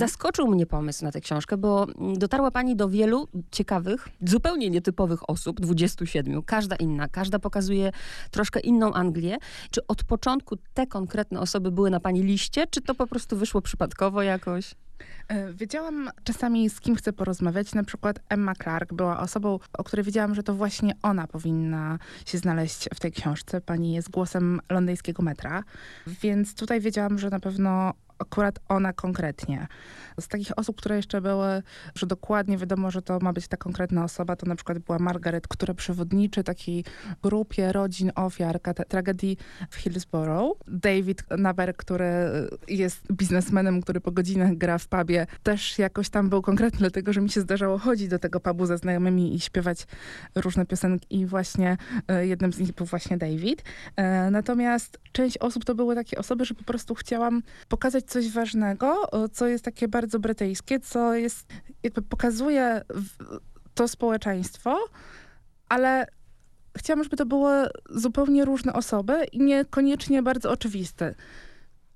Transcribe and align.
Zaskoczył 0.00 0.48
mnie 0.48 0.66
pomysł 0.66 1.04
na 1.04 1.12
tę 1.12 1.20
książkę, 1.20 1.56
bo 1.56 1.86
dotarła 2.16 2.50
pani 2.50 2.76
do 2.76 2.88
wielu 2.88 3.28
ciekawych, 3.50 4.08
zupełnie 4.26 4.70
nietypowych 4.70 5.30
osób, 5.30 5.60
27, 5.60 6.42
każda 6.42 6.76
inna, 6.76 7.08
każda 7.08 7.38
pokazuje 7.38 7.92
troszkę 8.30 8.60
inną 8.60 8.92
Anglię. 8.92 9.38
Czy 9.70 9.86
od 9.86 10.04
początku 10.04 10.56
te 10.74 10.86
konkretne 10.86 11.40
osoby 11.40 11.70
były 11.70 11.90
na 11.90 12.00
pani 12.00 12.22
liście, 12.22 12.66
czy 12.70 12.80
to 12.80 12.94
po 12.94 13.06
prostu 13.06 13.36
wyszło 13.36 13.62
przypadkowo 13.62 14.22
jakoś? 14.22 14.74
E, 15.28 15.52
wiedziałam 15.52 16.10
czasami, 16.24 16.70
z 16.70 16.80
kim 16.80 16.96
chcę 16.96 17.12
porozmawiać. 17.12 17.74
Na 17.74 17.84
przykład 17.84 18.18
Emma 18.28 18.54
Clark 18.54 18.92
była 18.92 19.20
osobą, 19.20 19.58
o 19.78 19.84
której 19.84 20.04
wiedziałam, 20.04 20.34
że 20.34 20.42
to 20.42 20.54
właśnie 20.54 20.92
ona 21.02 21.26
powinna 21.26 21.98
się 22.26 22.38
znaleźć 22.38 22.88
w 22.94 23.00
tej 23.00 23.12
książce. 23.12 23.60
Pani 23.60 23.92
jest 23.92 24.10
głosem 24.10 24.60
londyńskiego 24.70 25.22
metra, 25.22 25.64
więc 26.06 26.54
tutaj 26.54 26.80
wiedziałam, 26.80 27.18
że 27.18 27.30
na 27.30 27.40
pewno 27.40 27.92
akurat 28.18 28.58
ona 28.68 28.92
konkretnie. 28.92 29.66
Z 30.20 30.28
takich 30.28 30.58
osób, 30.58 30.76
które 30.76 30.96
jeszcze 30.96 31.20
były, 31.20 31.62
że 31.94 32.06
dokładnie 32.06 32.58
wiadomo, 32.58 32.90
że 32.90 33.02
to 33.02 33.18
ma 33.22 33.32
być 33.32 33.48
ta 33.48 33.56
konkretna 33.56 34.04
osoba, 34.04 34.36
to 34.36 34.46
na 34.46 34.54
przykład 34.54 34.78
była 34.78 34.98
Margaret, 34.98 35.48
która 35.48 35.74
przewodniczy 35.74 36.44
takiej 36.44 36.84
grupie 37.22 37.72
rodzin 37.72 38.12
ofiar 38.14 38.60
tragedii 38.88 39.36
w 39.70 39.76
Hillsborough. 39.76 40.58
David 40.68 41.22
Naber, 41.38 41.76
który 41.76 42.06
jest 42.68 43.12
biznesmenem, 43.12 43.82
który 43.82 44.00
po 44.00 44.12
godzinach 44.12 44.56
gra 44.56 44.78
w 44.78 44.88
pubie, 44.88 45.26
też 45.42 45.78
jakoś 45.78 46.08
tam 46.08 46.28
był 46.28 46.42
konkretny, 46.42 46.78
dlatego 46.78 47.12
że 47.12 47.20
mi 47.20 47.30
się 47.30 47.40
zdarzało 47.40 47.78
chodzić 47.78 48.08
do 48.08 48.18
tego 48.18 48.40
pubu 48.40 48.66
ze 48.66 48.78
znajomymi 48.78 49.34
i 49.34 49.40
śpiewać 49.40 49.86
różne 50.34 50.66
piosenki 50.66 51.20
i 51.20 51.26
właśnie 51.26 51.76
e, 52.08 52.26
jednym 52.26 52.52
z 52.52 52.58
nich 52.58 52.72
był 52.72 52.86
właśnie 52.86 53.18
David. 53.18 53.62
E, 53.96 54.30
natomiast 54.30 54.98
część 55.12 55.38
osób 55.38 55.64
to 55.64 55.74
były 55.74 55.94
takie 55.94 56.18
osoby, 56.18 56.44
że 56.44 56.54
po 56.54 56.64
prostu 56.64 56.94
chciałam 56.94 57.42
pokazać 57.68 58.05
coś 58.06 58.30
ważnego, 58.30 59.02
co 59.32 59.46
jest 59.46 59.64
takie 59.64 59.88
bardzo 59.88 60.18
brytyjskie, 60.18 60.80
co 60.80 61.14
jest, 61.14 61.46
jakby 61.82 62.02
pokazuje 62.02 62.82
to 63.74 63.88
społeczeństwo, 63.88 64.78
ale 65.68 66.06
chciałam, 66.78 67.04
żeby 67.04 67.16
to 67.16 67.26
były 67.26 67.68
zupełnie 67.90 68.44
różne 68.44 68.72
osoby 68.72 69.24
i 69.32 69.38
niekoniecznie 69.38 70.22
bardzo 70.22 70.50
oczywiste. 70.50 71.14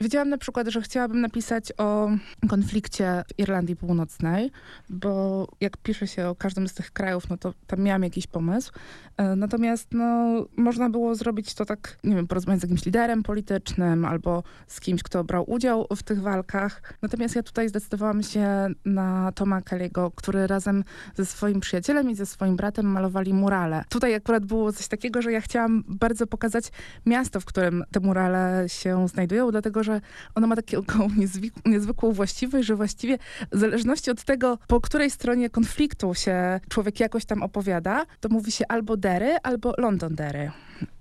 Wiedziałam 0.02 0.28
na 0.28 0.38
przykład, 0.38 0.68
że 0.68 0.82
chciałabym 0.82 1.20
napisać 1.20 1.72
o 1.78 2.10
konflikcie 2.48 3.24
w 3.28 3.38
Irlandii 3.38 3.76
Północnej, 3.76 4.50
bo 4.88 5.46
jak 5.60 5.76
pisze 5.76 6.06
się 6.06 6.28
o 6.28 6.34
każdym 6.34 6.68
z 6.68 6.74
tych 6.74 6.90
krajów, 6.90 7.28
no 7.30 7.36
to 7.36 7.54
tam 7.66 7.80
miałam 7.80 8.02
jakiś 8.02 8.26
pomysł. 8.26 8.72
E, 9.16 9.36
natomiast 9.36 9.88
no, 9.92 10.34
można 10.56 10.90
było 10.90 11.14
zrobić 11.14 11.54
to 11.54 11.64
tak, 11.64 11.96
nie 12.04 12.16
wiem, 12.16 12.26
porozmawiać 12.26 12.60
z 12.60 12.62
jakimś 12.62 12.84
liderem 12.84 13.22
politycznym 13.22 14.04
albo 14.04 14.42
z 14.66 14.80
kimś, 14.80 15.02
kto 15.02 15.24
brał 15.24 15.50
udział 15.50 15.86
w 15.96 16.02
tych 16.02 16.20
walkach. 16.22 16.94
Natomiast 17.02 17.36
ja 17.36 17.42
tutaj 17.42 17.68
zdecydowałam 17.68 18.22
się 18.22 18.66
na 18.84 19.32
Toma 19.34 19.60
Kelly'ego, 19.60 20.10
który 20.14 20.46
razem 20.46 20.84
ze 21.16 21.26
swoim 21.26 21.60
przyjacielem 21.60 22.10
i 22.10 22.14
ze 22.14 22.26
swoim 22.26 22.56
bratem 22.56 22.86
malowali 22.86 23.34
murale. 23.34 23.84
Tutaj 23.88 24.14
akurat 24.14 24.46
było 24.46 24.72
coś 24.72 24.88
takiego, 24.88 25.22
że 25.22 25.32
ja 25.32 25.40
chciałam 25.40 25.84
bardzo 25.88 26.26
pokazać 26.26 26.64
miasto, 27.06 27.40
w 27.40 27.44
którym 27.44 27.84
te 27.90 28.00
murale 28.00 28.64
się 28.68 29.08
znajdują, 29.08 29.50
dlatego 29.50 29.82
że 29.82 29.89
że 29.90 30.00
ona 30.34 30.46
ma 30.46 30.56
taką 30.56 31.08
niezwykłą 31.66 32.12
właściwość, 32.12 32.66
że 32.66 32.76
właściwie 32.76 33.18
w 33.52 33.58
zależności 33.58 34.10
od 34.10 34.24
tego, 34.24 34.58
po 34.66 34.80
której 34.80 35.10
stronie 35.10 35.50
konfliktu 35.50 36.14
się 36.14 36.60
człowiek 36.68 37.00
jakoś 37.00 37.24
tam 37.24 37.42
opowiada, 37.42 38.06
to 38.20 38.28
mówi 38.28 38.52
się 38.52 38.64
albo 38.68 38.96
Dery, 38.96 39.36
albo 39.42 39.74
Londondery. 39.78 40.50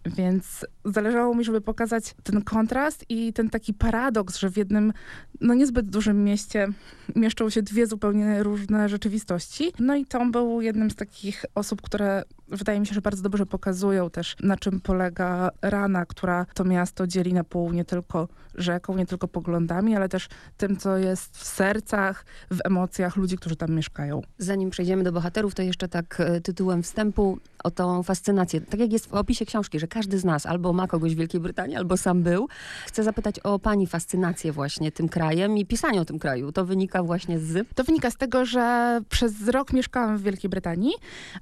Więc 0.05 0.65
zależało 0.85 1.35
mi, 1.35 1.43
żeby 1.43 1.61
pokazać 1.61 2.15
ten 2.23 2.41
kontrast 2.41 3.05
i 3.09 3.33
ten 3.33 3.49
taki 3.49 3.73
paradoks, 3.73 4.37
że 4.37 4.49
w 4.49 4.57
jednym, 4.57 4.93
no 5.41 5.53
niezbyt 5.53 5.89
dużym 5.89 6.23
mieście 6.23 6.67
mieszczą 7.15 7.49
się 7.49 7.61
dwie 7.61 7.87
zupełnie 7.87 8.43
różne 8.43 8.89
rzeczywistości. 8.89 9.73
No 9.79 9.95
i 9.95 10.05
Tom 10.05 10.31
był 10.31 10.61
jednym 10.61 10.91
z 10.91 10.95
takich 10.95 11.45
osób, 11.55 11.81
które 11.81 12.23
wydaje 12.47 12.79
mi 12.79 12.87
się, 12.87 12.93
że 12.93 13.01
bardzo 13.01 13.23
dobrze 13.23 13.45
pokazują 13.45 14.09
też, 14.09 14.35
na 14.43 14.57
czym 14.57 14.81
polega 14.81 15.49
rana, 15.61 16.05
która 16.05 16.45
to 16.53 16.63
miasto 16.63 17.07
dzieli 17.07 17.33
na 17.33 17.43
pół 17.43 17.73
nie 17.73 17.85
tylko 17.85 18.27
rzeką, 18.55 18.97
nie 18.97 19.05
tylko 19.05 19.27
poglądami, 19.27 19.95
ale 19.95 20.09
też 20.09 20.27
tym, 20.57 20.77
co 20.77 20.97
jest 20.97 21.37
w 21.37 21.43
sercach, 21.43 22.25
w 22.51 22.59
emocjach 22.63 23.15
ludzi, 23.15 23.37
którzy 23.37 23.55
tam 23.55 23.71
mieszkają. 23.71 24.21
Zanim 24.37 24.69
przejdziemy 24.69 25.03
do 25.03 25.11
bohaterów, 25.11 25.55
to 25.55 25.61
jeszcze 25.61 25.87
tak 25.87 26.19
e, 26.19 26.41
tytułem 26.41 26.83
wstępu 26.83 27.37
o 27.63 27.71
tą 27.71 28.03
fascynację. 28.03 28.61
Tak 28.61 28.79
jak 28.79 28.93
jest 28.93 29.07
w 29.07 29.13
opisie 29.13 29.45
książki, 29.45 29.68
że 29.77 29.87
każdy 29.87 30.19
z 30.19 30.25
nas 30.25 30.45
albo 30.45 30.73
ma 30.73 30.87
kogoś 30.87 31.15
w 31.15 31.17
Wielkiej 31.17 31.41
Brytanii, 31.41 31.75
albo 31.75 31.97
sam 31.97 32.23
był. 32.23 32.47
Chcę 32.85 33.03
zapytać 33.03 33.39
o 33.39 33.59
pani 33.59 33.87
fascynację 33.87 34.51
właśnie 34.51 34.91
tym 34.91 35.09
krajem 35.09 35.57
i 35.57 35.65
pisanie 35.65 36.01
o 36.01 36.05
tym 36.05 36.19
kraju. 36.19 36.51
To 36.51 36.65
wynika 36.65 37.03
właśnie 37.03 37.39
z... 37.39 37.67
To 37.75 37.83
wynika 37.83 38.11
z 38.11 38.17
tego, 38.17 38.45
że 38.45 38.99
przez 39.09 39.47
rok 39.47 39.73
mieszkałam 39.73 40.17
w 40.17 40.23
Wielkiej 40.23 40.49
Brytanii, 40.49 40.93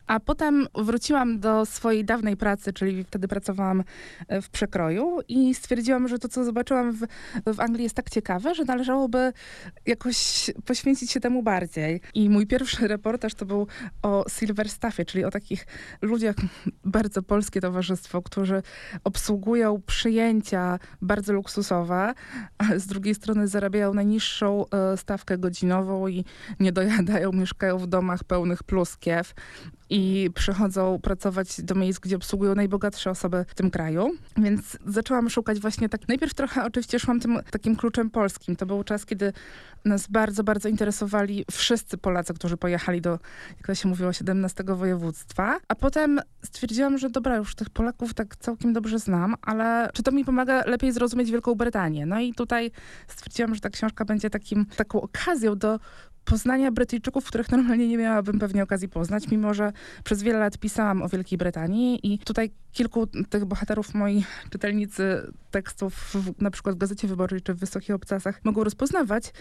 a 0.08 0.20
potem 0.20 0.68
wróciłam 0.76 1.40
do 1.40 1.66
swojej 1.66 2.06
dawnej 2.06 2.38
pracy, 2.38 2.74
czyli 2.74 3.04
wtedy 3.04 3.28
pracowałam 3.28 3.84
e, 4.28 4.42
w 4.42 4.50
przekroju 4.50 5.20
i 5.28 5.56
stwierdziłam, 5.56 6.08
że 6.08 6.20
to, 6.20 6.28
co 6.28 6.44
zobaczyłam 6.44 6.92
w, 6.92 7.06
w 7.46 7.60
Anglii 7.60 7.84
jest 7.84 7.96
tak 7.96 8.10
ciekawe, 8.10 8.56
że 8.56 8.64
należałoby 8.66 9.34
jakoś 9.86 10.50
poświęcić 10.66 11.12
się 11.12 11.20
temu 11.20 11.44
bardziej. 11.44 12.02
I 12.14 12.30
mój 12.30 12.48
pierwszy 12.48 12.88
reportaż 12.98 13.34
to 13.34 13.46
był 13.46 13.68
o 14.02 14.26
Silverstaffie, 14.30 15.06
czyli 15.06 15.24
o 15.24 15.32
takich 15.32 15.68
ludziach, 16.02 16.36
bardzo 16.86 17.22
polskie 17.22 17.62
towarzystwo, 17.62 18.17
którzy 18.22 18.62
obsługują 19.04 19.82
przyjęcia 19.86 20.80
bardzo 21.02 21.34
luksusowe, 21.34 22.14
ale 22.58 22.80
z 22.80 22.88
drugiej 22.88 23.16
strony 23.16 23.48
zarabiają 23.48 23.94
najniższą 23.94 24.66
e, 24.70 24.98
stawkę 24.98 25.38
godzinową 25.38 26.08
i 26.08 26.26
nie 26.60 26.72
dojadają, 26.72 27.32
mieszkają 27.32 27.78
w 27.78 27.88
domach 27.88 28.24
pełnych 28.24 28.64
pluskiew 28.64 29.34
i 29.90 30.30
przychodzą 30.34 31.00
pracować 31.02 31.62
do 31.62 31.76
miejsc, 31.76 32.00
gdzie 32.00 32.16
obsługują 32.16 32.56
najbogatsze 32.56 33.10
osoby 33.10 33.46
w 33.48 33.56
tym 33.56 33.72
kraju. 33.72 34.12
Więc 34.38 34.78
zaczęłam 34.86 35.30
szukać 35.30 35.60
właśnie 35.60 35.90
tak. 35.90 36.08
Najpierw 36.08 36.34
trochę 36.34 36.66
oczywiście 36.66 37.00
szłam 37.00 37.20
tym 37.20 37.40
takim 37.52 37.76
kluczem 37.76 38.10
polskim. 38.10 38.56
To 38.56 38.66
był 38.66 38.84
czas, 38.84 39.06
kiedy 39.06 39.34
nas 39.86 40.08
bardzo, 40.08 40.44
bardzo 40.44 40.70
interesowali 40.70 41.46
wszyscy 41.52 41.98
Polacy, 41.98 42.34
którzy 42.34 42.58
pojechali 42.58 43.02
do, 43.02 43.20
jak 43.58 43.68
to 43.68 43.76
się 43.76 43.90
mówiło, 43.90 44.14
17 44.14 44.64
województwa. 44.68 45.60
A 45.68 45.76
potem 45.76 46.20
stwierdziłam, 46.44 46.98
że 46.98 47.10
dobra, 47.10 47.36
już 47.36 47.56
tych 47.56 47.70
Polaków 47.70 48.14
tak 48.14 48.36
całkiem 48.36 48.74
dobrze 48.74 49.00
znam, 49.00 49.36
ale 49.42 49.90
czy 49.94 50.04
to 50.04 50.12
mi 50.12 50.26
pomaga 50.26 50.64
lepiej 50.66 50.92
zrozumieć 50.92 51.32
Wielką 51.32 51.56
Brytanię? 51.56 52.06
No 52.06 52.20
i 52.20 52.34
tutaj 52.34 52.72
stwierdziłam, 53.08 53.56
że 53.56 53.62
ta 53.62 53.70
książka 53.70 54.06
będzie 54.06 54.30
takim, 54.30 54.66
taką 54.66 55.02
okazją 55.02 55.58
do 55.58 55.80
poznania 56.28 56.72
Brytyjczyków, 56.72 57.26
których 57.26 57.52
normalnie 57.52 57.88
nie 57.88 57.98
miałabym 57.98 58.40
pewnie 58.40 58.64
okazji 58.64 58.90
poznać, 58.90 59.28
mimo 59.28 59.54
że 59.54 59.72
przez 60.04 60.24
wiele 60.24 60.40
lat 60.40 60.58
pisałam 60.58 61.02
o 61.02 61.10
Wielkiej 61.10 61.38
Brytanii 61.38 62.14
i 62.14 62.20
tutaj 62.20 62.52
kilku 62.72 63.08
tych 63.08 63.46
bohaterów 63.46 63.94
moi 63.94 64.26
czytelnicy 64.50 65.32
tekstów 65.52 66.14
na 66.40 66.52
przykład 66.52 66.76
w 66.76 66.78
Gazecie 66.78 67.08
Wyborczej 67.08 67.42
czy 67.42 67.54
w 67.54 67.60
Wysokich 67.60 67.96
Obcasach 67.96 68.40
mogą 68.44 68.64
rozpoznawać, 68.64 69.32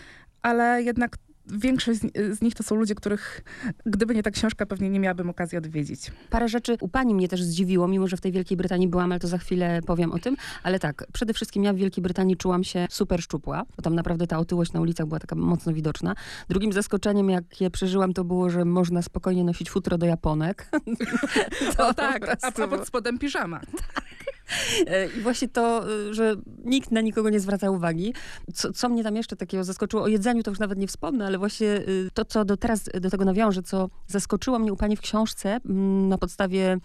ale 0.43 0.83
jednak 0.83 1.17
większość 1.47 2.01
z 2.31 2.43
nich 2.43 2.55
to 2.55 2.63
są 2.63 2.77
ludzie, 2.77 2.95
których 2.95 3.45
gdyby 3.87 4.15
nie 4.15 4.23
ta 4.23 4.31
książka, 4.31 4.67
pewnie 4.67 4.91
nie 4.91 5.01
miałabym 5.01 5.31
okazji 5.31 5.59
odwiedzić. 5.59 6.13
Parę 6.31 6.49
rzeczy 6.49 6.77
u 6.81 6.89
pani 6.89 7.15
mnie 7.15 7.29
też 7.29 7.43
zdziwiło, 7.43 7.89
mimo 7.89 8.09
że 8.09 8.17
w 8.17 8.21
tej 8.21 8.33
Wielkiej 8.33 8.57
Brytanii 8.57 8.89
byłam, 8.89 9.13
ale 9.13 9.21
to 9.21 9.29
za 9.29 9.39
chwilę 9.39 9.81
powiem 9.87 10.13
o 10.13 10.19
tym. 10.19 10.37
Ale 10.63 10.79
tak, 10.79 11.07
przede 11.13 11.35
wszystkim 11.35 11.65
ja 11.65 11.73
w 11.73 11.77
Wielkiej 11.77 12.03
Brytanii 12.03 12.37
czułam 12.37 12.65
się 12.65 12.87
super 12.91 13.23
szczupła, 13.23 13.65
bo 13.77 13.83
tam 13.83 13.95
naprawdę 13.95 14.27
ta 14.27 14.39
otyłość 14.39 14.73
na 14.73 14.81
ulicach 14.81 15.07
była 15.07 15.21
taka 15.21 15.37
mocno 15.37 15.73
widoczna. 15.73 16.15
Drugim 16.49 16.73
zaskoczeniem, 16.73 17.31
jakie 17.31 17.71
przeżyłam, 17.71 18.13
to 18.13 18.25
było, 18.25 18.51
że 18.51 18.65
można 18.65 19.03
spokojnie 19.03 19.45
nosić 19.45 19.71
futro 19.71 19.99
do 19.99 20.07
japonek. 20.07 20.71
to 21.77 21.89
o 21.89 21.95
tak, 21.95 22.29
a, 22.29 22.63
a 22.63 22.69
pod 22.69 22.87
spodem 22.87 23.19
piżama. 23.19 23.61
E, 24.87 25.07
I 25.07 25.21
właśnie 25.21 25.49
to, 25.49 25.85
e, 26.11 26.15
że 26.15 26.35
nikt 26.65 26.91
na 26.91 27.01
nikogo 27.01 27.31
nie 27.31 27.41
zwraca 27.41 27.71
uwagi. 27.71 28.15
Co, 28.55 28.73
co, 28.73 28.89
mnie 28.89 29.05
tam 29.05 29.17
jeszcze 29.17 29.37
takiego 29.37 29.65
zaskoczyło, 29.65 30.03
o 30.03 30.09
jedzeniu 30.09 30.43
to 30.43 30.51
już 30.51 30.59
nawet 30.59 30.79
nie 30.79 30.87
wspomnę, 30.87 31.27
ale 31.27 31.39
właśnie 31.39 31.69
e, 31.69 31.83
to, 32.15 32.25
co 32.25 32.45
do 32.45 32.57
teraz 32.57 32.85
do 33.01 33.11
tego 33.11 33.25
nawiążę, 33.25 33.63
co 33.63 33.89
zaskoczyło 34.07 34.59
mnie 34.59 34.73
u 34.73 34.77
pani 34.77 34.97
w 34.97 35.01
książce 35.01 35.61
na 36.09 36.19
podstawie 36.19 36.79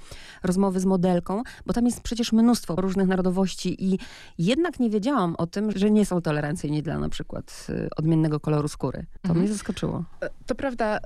rozmowy 0.44 0.80
z 0.80 0.86
modelką, 0.86 1.44
bo 1.66 1.74
tam 1.74 1.86
jest 1.86 2.02
przecież 2.02 2.32
mnóstwo 2.32 2.76
różnych 2.76 3.08
narodowości 3.08 3.92
i 3.92 4.00
jednak 4.38 4.80
nie 4.80 4.90
wiedziałam 4.90 5.36
o 5.36 5.48
tym, 5.48 5.72
że 5.76 5.92
nie 5.92 6.06
są 6.06 6.22
tolerancyjni 6.22 6.84
dla 6.84 7.00
na 7.00 7.10
przykład 7.10 7.68
odmiennego 7.98 8.40
koloru 8.40 8.68
skóry. 8.68 9.06
To 9.22 9.30
mhm. 9.30 9.40
mnie 9.40 9.54
zaskoczyło. 9.54 10.04
To 10.46 10.56
prawda. 10.56 11.00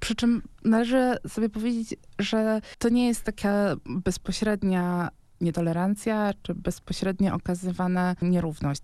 Przy 0.00 0.14
czym 0.14 0.42
należy 0.64 1.16
sobie 1.28 1.48
powiedzieć, 1.48 1.94
że 2.18 2.60
to 2.78 2.88
nie 2.88 3.06
jest 3.06 3.22
taka 3.22 3.74
bezpośrednia 3.86 5.08
nietolerancja, 5.42 6.30
czy 6.42 6.54
bezpośrednio 6.54 7.34
okazywana 7.34 8.16
nierówność. 8.22 8.82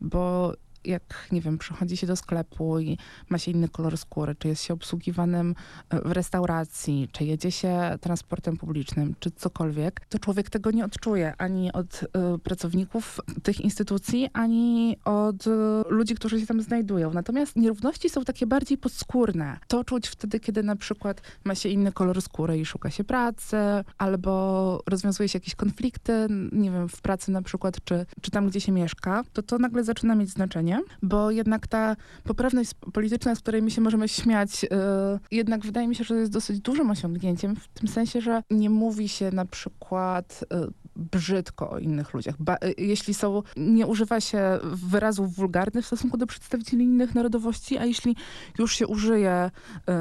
Bo 0.00 0.52
jak, 0.86 1.28
nie 1.32 1.40
wiem, 1.40 1.58
przychodzi 1.58 1.96
się 1.96 2.06
do 2.06 2.16
sklepu 2.16 2.78
i 2.78 2.98
ma 3.28 3.38
się 3.38 3.50
inny 3.50 3.68
kolor 3.68 3.98
skóry, 3.98 4.34
czy 4.34 4.48
jest 4.48 4.62
się 4.62 4.74
obsługiwanym 4.74 5.54
e, 5.90 6.00
w 6.00 6.12
restauracji, 6.12 7.08
czy 7.12 7.24
jedzie 7.24 7.50
się 7.50 7.98
transportem 8.00 8.56
publicznym, 8.56 9.14
czy 9.20 9.30
cokolwiek, 9.30 10.00
to 10.08 10.18
człowiek 10.18 10.50
tego 10.50 10.70
nie 10.70 10.84
odczuje 10.84 11.34
ani 11.38 11.72
od 11.72 12.02
y, 12.02 12.06
pracowników 12.42 13.20
tych 13.42 13.60
instytucji, 13.60 14.28
ani 14.32 14.96
od 15.04 15.46
y, 15.46 15.50
ludzi, 15.88 16.14
którzy 16.14 16.40
się 16.40 16.46
tam 16.46 16.62
znajdują. 16.62 17.12
Natomiast 17.12 17.56
nierówności 17.56 18.10
są 18.10 18.24
takie 18.24 18.46
bardziej 18.46 18.78
podskórne. 18.78 19.58
To 19.68 19.84
czuć 19.84 20.08
wtedy, 20.08 20.40
kiedy 20.40 20.62
na 20.62 20.76
przykład 20.76 21.22
ma 21.44 21.54
się 21.54 21.68
inny 21.68 21.92
kolor 21.92 22.22
skóry 22.22 22.58
i 22.58 22.64
szuka 22.64 22.90
się 22.90 23.04
pracy, 23.04 23.56
albo 23.98 24.82
rozwiązuje 24.86 25.28
się 25.28 25.36
jakieś 25.36 25.54
konflikty, 25.54 26.26
nie 26.52 26.70
wiem, 26.70 26.88
w 26.88 27.00
pracy 27.00 27.30
na 27.30 27.42
przykład, 27.42 27.84
czy, 27.84 28.06
czy 28.20 28.30
tam, 28.30 28.48
gdzie 28.48 28.60
się 28.60 28.72
mieszka, 28.72 29.22
to 29.32 29.42
to 29.42 29.58
nagle 29.58 29.84
zaczyna 29.84 30.14
mieć 30.14 30.30
znaczenie, 30.30 30.75
bo 31.02 31.30
jednak 31.30 31.66
ta 31.66 31.96
poprawność 32.24 32.70
polityczna, 32.92 33.34
z 33.34 33.38
której 33.38 33.62
my 33.62 33.70
się 33.70 33.80
możemy 33.80 34.08
śmiać, 34.08 34.64
y, 34.64 34.68
jednak 35.30 35.66
wydaje 35.66 35.88
mi 35.88 35.94
się, 35.94 36.04
że 36.04 36.14
jest 36.14 36.32
dosyć 36.32 36.60
dużym 36.60 36.90
osiągnięciem, 36.90 37.56
w 37.56 37.68
tym 37.68 37.88
sensie, 37.88 38.20
że 38.20 38.42
nie 38.50 38.70
mówi 38.70 39.08
się 39.08 39.30
na 39.30 39.44
przykład 39.44 40.44
y, 40.52 40.85
brzydko 40.96 41.70
o 41.70 41.78
innych 41.78 42.14
ludziach. 42.14 42.34
Ba 42.38 42.54
y, 42.54 42.74
jeśli 42.78 43.14
są, 43.14 43.42
nie 43.56 43.86
używa 43.86 44.20
się 44.20 44.58
wyrazów 44.62 45.34
wulgarnych 45.34 45.84
w 45.84 45.86
stosunku 45.86 46.16
do 46.16 46.26
przedstawicieli 46.26 46.84
innych 46.84 47.14
narodowości, 47.14 47.78
a 47.78 47.84
jeśli 47.84 48.16
już 48.58 48.74
się 48.74 48.86
użyje, 48.86 49.50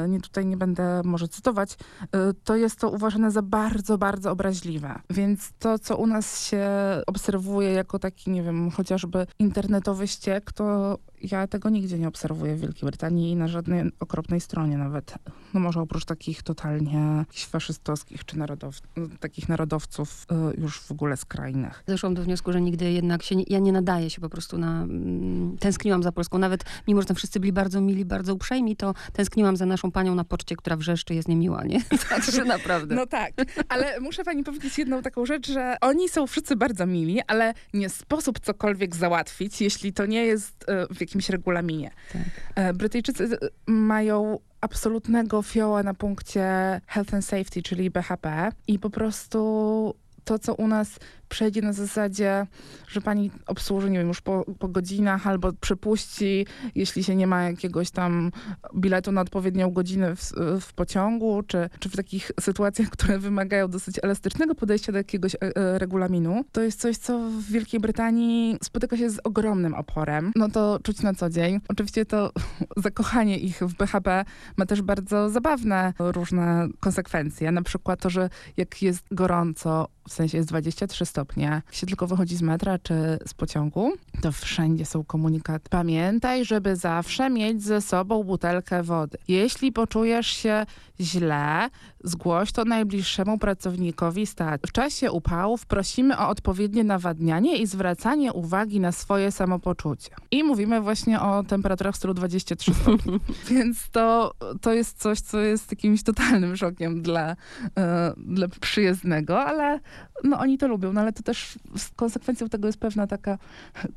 y, 0.06 0.10
nie 0.10 0.22
tutaj 0.22 0.46
nie 0.46 0.58
będę 0.58 1.02
może 1.04 1.28
cytować, 1.28 1.74
y, 1.74 2.08
to 2.44 2.56
jest 2.56 2.80
to 2.80 2.90
uważane 2.90 3.32
za 3.32 3.42
bardzo, 3.42 3.98
bardzo 3.98 4.32
obraźliwe. 4.32 5.00
Więc 5.10 5.52
to, 5.60 5.80
co 5.80 5.98
u 5.98 6.08
nas 6.08 6.46
się 6.46 6.68
obserwuje 7.08 7.72
jako 7.72 8.00
taki, 8.00 8.32
nie 8.32 8.44
wiem, 8.44 8.72
chociażby 8.72 9.28
internetowy 9.40 10.08
ściek, 10.08 10.52
to 10.52 10.98
ja 11.22 11.48
tego 11.48 11.70
nigdzie 11.70 12.00
nie 12.00 12.08
obserwuję 12.08 12.56
w 12.56 12.60
Wielkiej 12.60 12.90
Brytanii 12.90 13.32
i 13.32 13.36
na 13.36 13.48
żadnej 13.48 13.92
okropnej 14.00 14.42
stronie 14.42 14.78
nawet. 14.78 15.14
No 15.54 15.60
może 15.60 15.82
oprócz 15.82 16.06
takich 16.06 16.44
totalnie 16.44 17.26
faszystowskich 17.50 18.26
czy 18.26 18.38
narodow 18.38 18.76
takich 19.20 19.50
narodowców 19.50 20.28
y, 20.56 20.62
już 20.62 20.82
w 20.82 20.92
ogóle 20.92 21.18
skrajnych. 21.18 21.84
Doszłam 21.88 22.14
do 22.14 22.24
wniosku, 22.24 22.52
że 22.52 22.62
nigdy 22.62 22.92
jednak 22.92 23.24
się, 23.24 23.36
nie, 23.36 23.44
ja 23.48 23.60
nie 23.60 23.72
nadaję 23.72 24.10
się 24.10 24.22
po 24.22 24.30
prostu 24.30 24.58
na, 24.58 24.84
mm, 24.84 25.58
tęskniłam 25.58 26.04
za 26.04 26.12
Polską. 26.12 26.38
Nawet 26.38 26.64
mimo, 26.88 27.02
że 27.02 27.08
tam 27.08 27.16
wszyscy 27.16 27.40
byli 27.40 27.54
bardzo 27.54 27.82
mili, 27.82 28.06
bardzo 28.06 28.34
uprzejmi, 28.34 28.76
to 28.76 28.94
tęskniłam 29.14 29.58
za 29.58 29.66
naszą 29.66 29.92
panią 29.92 30.16
na 30.16 30.24
poczcie, 30.24 30.56
która 30.56 30.76
wrzeszczy, 30.76 31.14
jest 31.14 31.28
niemiła, 31.28 31.64
nie? 31.64 31.82
Także 32.10 32.46
naprawdę. 32.46 32.96
No 32.96 33.06
tak, 33.06 33.34
ale 33.70 34.00
muszę 34.00 34.24
pani 34.24 34.44
powiedzieć 34.44 34.78
jedną 34.78 35.02
taką 35.02 35.26
rzecz, 35.26 35.52
że 35.52 35.78
oni 35.82 36.10
są 36.10 36.28
wszyscy 36.28 36.56
bardzo 36.56 36.86
mili, 36.86 37.22
ale 37.28 37.54
nie 37.74 37.90
sposób 37.90 38.40
cokolwiek 38.40 38.96
załatwić, 38.96 39.62
jeśli 39.62 39.94
to 39.94 40.06
nie 40.06 40.26
jest 40.26 40.66
y, 40.92 40.96
jakimś 41.06 41.30
regulaminie. 41.30 41.92
Tak. 42.14 42.76
Brytyjczycy 42.76 43.38
mają 43.68 44.40
absolutnego 44.62 45.42
fioła 45.42 45.84
na 45.84 45.94
punkcie 45.94 46.82
health 46.88 47.14
and 47.14 47.26
safety, 47.26 47.62
czyli 47.62 47.92
BHP 47.92 48.52
i 48.68 48.80
po 48.80 48.90
prostu 48.90 49.96
to, 50.24 50.40
co 50.40 50.54
u 50.54 50.68
nas 50.68 51.00
przejdzie 51.30 51.62
na 51.62 51.74
zasadzie, 51.74 52.48
że 52.88 53.02
pani 53.02 53.32
obsłuży, 53.48 53.90
nie 53.90 53.98
wiem, 53.98 54.08
już 54.08 54.22
po, 54.22 54.46
po 54.60 54.68
godzinach 54.68 55.28
albo 55.28 55.54
przepuści, 55.54 56.46
jeśli 56.76 57.04
się 57.04 57.16
nie 57.16 57.28
ma 57.28 57.44
jakiegoś 57.44 57.92
tam 57.92 58.32
biletu 58.76 59.12
na 59.12 59.22
odpowiednią 59.22 59.72
godzinę 59.72 60.16
w, 60.16 60.32
w 60.62 60.74
pociągu, 60.74 61.44
czy, 61.48 61.70
czy 61.80 61.90
w 61.90 61.96
takich 61.96 62.32
sytuacjach, 62.40 62.90
które 62.90 63.20
wymagają 63.20 63.68
dosyć 63.68 64.00
elastycznego 64.04 64.56
podejścia 64.56 64.92
do 64.92 64.98
jakiegoś 64.98 65.36
e, 65.36 65.40
e, 65.42 65.80
regulaminu. 65.80 66.46
To 66.52 66.62
jest 66.62 66.82
coś, 66.82 66.98
co 66.98 67.30
w 67.30 67.44
Wielkiej 67.52 67.80
Brytanii 67.80 68.58
spotyka 68.64 68.98
się 68.98 69.10
z 69.10 69.20
ogromnym 69.24 69.74
oporem. 69.74 70.32
No 70.36 70.50
to 70.50 70.80
czuć 70.84 71.02
na 71.02 71.14
co 71.14 71.30
dzień. 71.30 71.60
Oczywiście 71.68 72.06
to 72.06 72.32
zakochanie 72.78 73.38
ich 73.40 73.60
w 73.60 73.76
BHP 73.78 74.26
ma 74.58 74.66
też 74.66 74.82
bardzo 74.82 75.30
zabawne 75.30 75.94
różne 76.00 76.68
konsekwencje. 76.80 77.52
Na 77.52 77.62
przykład 77.62 78.00
to, 78.00 78.10
że 78.10 78.30
jak 78.58 78.82
jest 78.82 79.04
gorąco, 79.12 79.88
w 80.08 80.14
sensie 80.14 80.38
jest 80.38 80.50
23 80.50 81.06
stopnie, 81.16 81.62
jak 81.66 81.74
się 81.76 81.88
tylko 81.88 82.08
wychodzi 82.08 82.36
z 82.36 82.42
metra 82.42 82.80
czy 82.80 82.94
z 83.28 83.34
pociągu, 83.34 83.94
to 84.22 84.32
wszędzie 84.32 84.86
są 84.86 85.04
komunikaty. 85.04 85.70
Pamiętaj, 85.70 86.46
żeby 86.46 86.76
zawsze 86.76 87.30
mieć 87.30 87.64
ze 87.64 87.82
sobą 87.82 88.24
butelkę 88.24 88.84
wody. 88.84 89.18
Jeśli 89.28 89.72
poczujesz 89.72 90.28
się 90.28 90.66
źle, 91.00 91.70
zgłoś 92.06 92.52
to 92.52 92.66
najbliższemu 92.66 93.38
pracownikowi 93.38 94.26
stacji. 94.26 94.70
W 94.70 94.72
czasie 94.72 95.12
upałów 95.12 95.66
prosimy 95.66 96.18
o 96.18 96.30
odpowiednie 96.30 96.84
nawadnianie 96.84 97.58
i 97.58 97.68
zwracanie 97.68 98.34
uwagi 98.34 98.80
na 98.80 98.92
swoje 98.92 99.32
samopoczucie. 99.32 100.10
I 100.32 100.44
mówimy 100.44 100.82
właśnie 100.82 101.22
o 101.22 101.44
temperaturach 101.44 101.96
w 101.96 101.98
stylu 101.98 102.14
23 102.14 102.74
stopni. 102.74 103.20
Więc 103.52 103.90
to, 103.92 104.34
to 104.62 104.74
jest 104.74 105.02
coś, 105.02 105.20
co 105.20 105.40
jest 105.40 105.72
jakimś 105.72 106.04
totalnym 106.04 106.58
szokiem 106.58 107.02
dla, 107.02 107.36
e, 107.78 108.14
dla 108.18 108.48
przyjezdnego, 108.48 109.44
ale 109.44 109.80
no 110.24 110.40
oni 110.40 110.58
to 110.58 110.68
lubią, 110.68 110.94
no 110.94 111.02
ale 111.02 111.14
to 111.14 111.24
też 111.24 111.60
konsekwencją 111.96 112.50
tego 112.50 112.68
jest 112.68 112.80
pewna 112.80 113.08
taka 113.08 113.38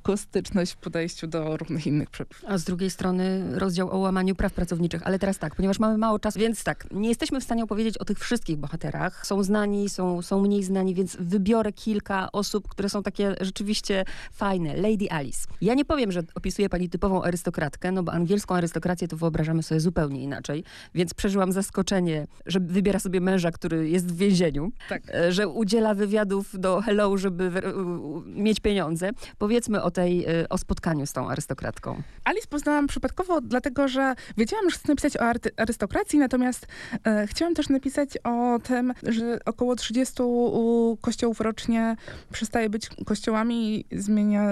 kostyczność 0.02 0.72
w 0.72 0.76
podejściu 0.76 1.26
do 1.26 1.56
różnych 1.56 1.86
innych 1.86 2.10
przepisów. 2.10 2.44
A 2.48 2.58
z 2.58 2.64
drugiej 2.64 2.90
strony 2.90 3.58
rozdział 3.58 3.90
o 3.90 3.98
łamaniu 3.98 4.34
praw 4.34 4.52
pracowniczych. 4.52 5.06
Ale 5.06 5.18
teraz 5.18 5.38
tak, 5.38 5.54
ponieważ 5.54 5.78
mamy 5.78 5.98
mało 5.98 6.18
czasu, 6.18 6.38
więc 6.38 6.64
tak, 6.64 6.86
nie 6.90 7.08
jesteśmy 7.08 7.40
w 7.40 7.44
stanie 7.44 7.64
opowiedzieć 7.64 7.97
o 7.98 8.04
tych 8.04 8.18
wszystkich 8.18 8.56
bohaterach. 8.56 9.26
Są 9.26 9.42
znani, 9.42 9.88
są, 9.88 10.22
są 10.22 10.40
mniej 10.40 10.62
znani, 10.64 10.94
więc 10.94 11.16
wybiorę 11.20 11.72
kilka 11.72 12.32
osób, 12.32 12.68
które 12.68 12.88
są 12.88 13.02
takie 13.02 13.34
rzeczywiście 13.40 14.04
fajne. 14.32 14.76
Lady 14.76 15.10
Alice. 15.10 15.48
Ja 15.60 15.74
nie 15.74 15.84
powiem, 15.84 16.12
że 16.12 16.22
opisuje 16.34 16.68
pani 16.68 16.88
typową 16.88 17.22
arystokratkę, 17.22 17.92
no 17.92 18.02
bo 18.02 18.12
angielską 18.12 18.54
arystokrację 18.54 19.08
to 19.08 19.16
wyobrażamy 19.16 19.62
sobie 19.62 19.80
zupełnie 19.80 20.22
inaczej, 20.22 20.64
więc 20.94 21.14
przeżyłam 21.14 21.52
zaskoczenie, 21.52 22.26
że 22.46 22.60
wybiera 22.60 22.98
sobie 22.98 23.20
męża, 23.20 23.50
który 23.50 23.88
jest 23.88 24.06
w 24.06 24.16
więzieniu, 24.16 24.72
tak. 24.88 25.02
E, 25.14 25.32
że 25.32 25.48
udziela 25.48 25.94
wywiadów 25.94 26.60
do 26.60 26.80
Hello, 26.80 27.16
żeby 27.18 27.52
mieć 28.26 28.60
pieniądze. 28.60 29.10
Powiedzmy 29.38 29.82
o 29.82 29.90
tej, 29.90 30.24
e, 30.24 30.48
o 30.48 30.58
spotkaniu 30.58 31.06
z 31.06 31.12
tą 31.12 31.30
arystokratką. 31.30 32.02
Alice 32.24 32.46
poznałam 32.50 32.86
przypadkowo, 32.86 33.40
dlatego 33.40 33.88
że 33.88 34.14
wiedziałam, 34.36 34.70
że 34.70 34.78
chcę 34.78 34.88
napisać 34.88 35.16
o 35.16 35.20
arystokracji, 35.56 36.18
natomiast 36.18 36.66
e, 37.04 37.26
chciałam 37.26 37.54
też 37.54 37.68
napisać 37.68 37.87
o 38.24 38.58
tym, 38.62 38.94
że 39.02 39.38
około 39.44 39.76
30 39.76 40.22
kościołów 41.00 41.40
rocznie 41.40 41.96
przestaje 42.32 42.70
być 42.70 42.88
kościołami, 43.06 43.84
zmienia 43.92 44.44